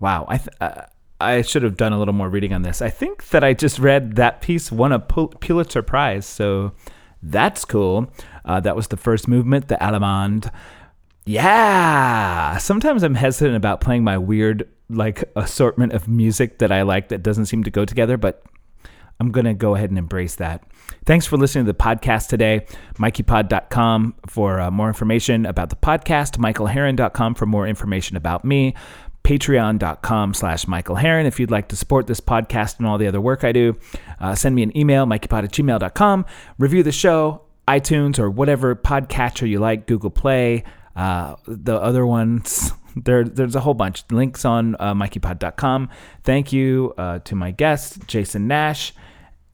Wow, 0.00 0.26
I 0.26 0.38
th- 0.38 0.48
uh, 0.60 0.82
I 1.20 1.42
should 1.42 1.62
have 1.62 1.76
done 1.76 1.92
a 1.92 1.98
little 2.00 2.12
more 2.12 2.28
reading 2.28 2.52
on 2.52 2.62
this. 2.62 2.82
I 2.82 2.90
think 2.90 3.28
that 3.28 3.44
I 3.44 3.54
just 3.54 3.78
read 3.78 4.16
that 4.16 4.40
piece 4.40 4.72
won 4.72 4.90
a 4.90 4.98
Pul- 4.98 5.28
Pulitzer 5.28 5.80
Prize, 5.80 6.26
so 6.26 6.72
that's 7.22 7.64
cool. 7.64 8.10
Uh, 8.44 8.58
that 8.58 8.74
was 8.74 8.88
the 8.88 8.96
first 8.96 9.28
movement, 9.28 9.68
the 9.68 9.76
Allemande. 9.76 10.52
Yeah. 11.24 12.56
Sometimes 12.56 13.04
I'm 13.04 13.14
hesitant 13.14 13.54
about 13.54 13.80
playing 13.80 14.02
my 14.02 14.18
weird 14.18 14.68
like 14.90 15.22
assortment 15.36 15.92
of 15.92 16.08
music 16.08 16.58
that 16.58 16.72
I 16.72 16.82
like 16.82 17.10
that 17.10 17.22
doesn't 17.22 17.46
seem 17.46 17.62
to 17.62 17.70
go 17.70 17.84
together, 17.84 18.16
but 18.16 18.42
I'm 19.18 19.30
going 19.30 19.46
to 19.46 19.54
go 19.54 19.74
ahead 19.74 19.90
and 19.90 19.98
embrace 19.98 20.36
that. 20.36 20.64
Thanks 21.04 21.26
for 21.26 21.36
listening 21.36 21.64
to 21.64 21.72
the 21.72 21.78
podcast 21.78 22.28
today. 22.28 22.66
MikeyPod.com 22.98 24.14
for 24.26 24.60
uh, 24.60 24.70
more 24.70 24.88
information 24.88 25.46
about 25.46 25.70
the 25.70 25.76
podcast. 25.76 26.38
MichaelHarren.com 26.38 27.34
for 27.34 27.46
more 27.46 27.66
information 27.66 28.16
about 28.16 28.44
me. 28.44 28.74
Patreon.com 29.24 30.34
slash 30.34 30.68
Michael 30.68 30.96
Harren 30.96 31.24
if 31.24 31.40
you'd 31.40 31.50
like 31.50 31.68
to 31.68 31.76
support 31.76 32.06
this 32.06 32.20
podcast 32.20 32.78
and 32.78 32.86
all 32.86 32.98
the 32.98 33.08
other 33.08 33.20
work 33.20 33.42
I 33.42 33.52
do. 33.52 33.76
Uh, 34.20 34.34
send 34.34 34.54
me 34.54 34.62
an 34.62 34.76
email, 34.76 35.06
MikeyPod 35.06 35.44
at 35.44 35.52
gmail.com. 35.52 36.26
Review 36.58 36.82
the 36.82 36.92
show, 36.92 37.42
iTunes 37.66 38.18
or 38.18 38.30
whatever 38.30 38.76
podcatcher 38.76 39.48
you 39.48 39.58
like, 39.58 39.86
Google 39.86 40.10
Play, 40.10 40.62
uh, 40.94 41.36
the 41.46 41.74
other 41.74 42.06
ones 42.06 42.72
there, 42.96 43.24
there's 43.24 43.54
a 43.54 43.60
whole 43.60 43.74
bunch. 43.74 44.04
Links 44.10 44.44
on 44.44 44.74
uh, 44.80 44.94
mikeypod.com. 44.94 45.90
Thank 46.24 46.52
you 46.52 46.94
uh, 46.96 47.18
to 47.20 47.34
my 47.34 47.50
guest, 47.50 48.06
Jason 48.06 48.48
Nash. 48.48 48.94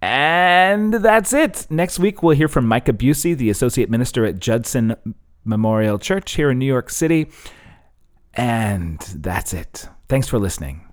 And 0.01 0.95
that's 0.95 1.33
it. 1.33 1.67
Next 1.71 1.99
week, 1.99 2.23
we'll 2.23 2.37
hear 2.37 2.49
from 2.49 2.67
Micah 2.67 2.93
Bucey, 2.93 3.37
the 3.37 3.51
associate 3.51 3.91
minister 3.91 4.25
at 4.25 4.39
Judson 4.39 4.97
Memorial 5.45 5.99
Church 5.99 6.33
here 6.33 6.51
in 6.51 6.59
New 6.59 6.67
York 6.67 6.91
City. 6.91 7.31
And 8.35 8.99
that's 9.15 9.53
it. 9.53 9.89
Thanks 10.09 10.29
for 10.29 10.39
listening. 10.39 10.92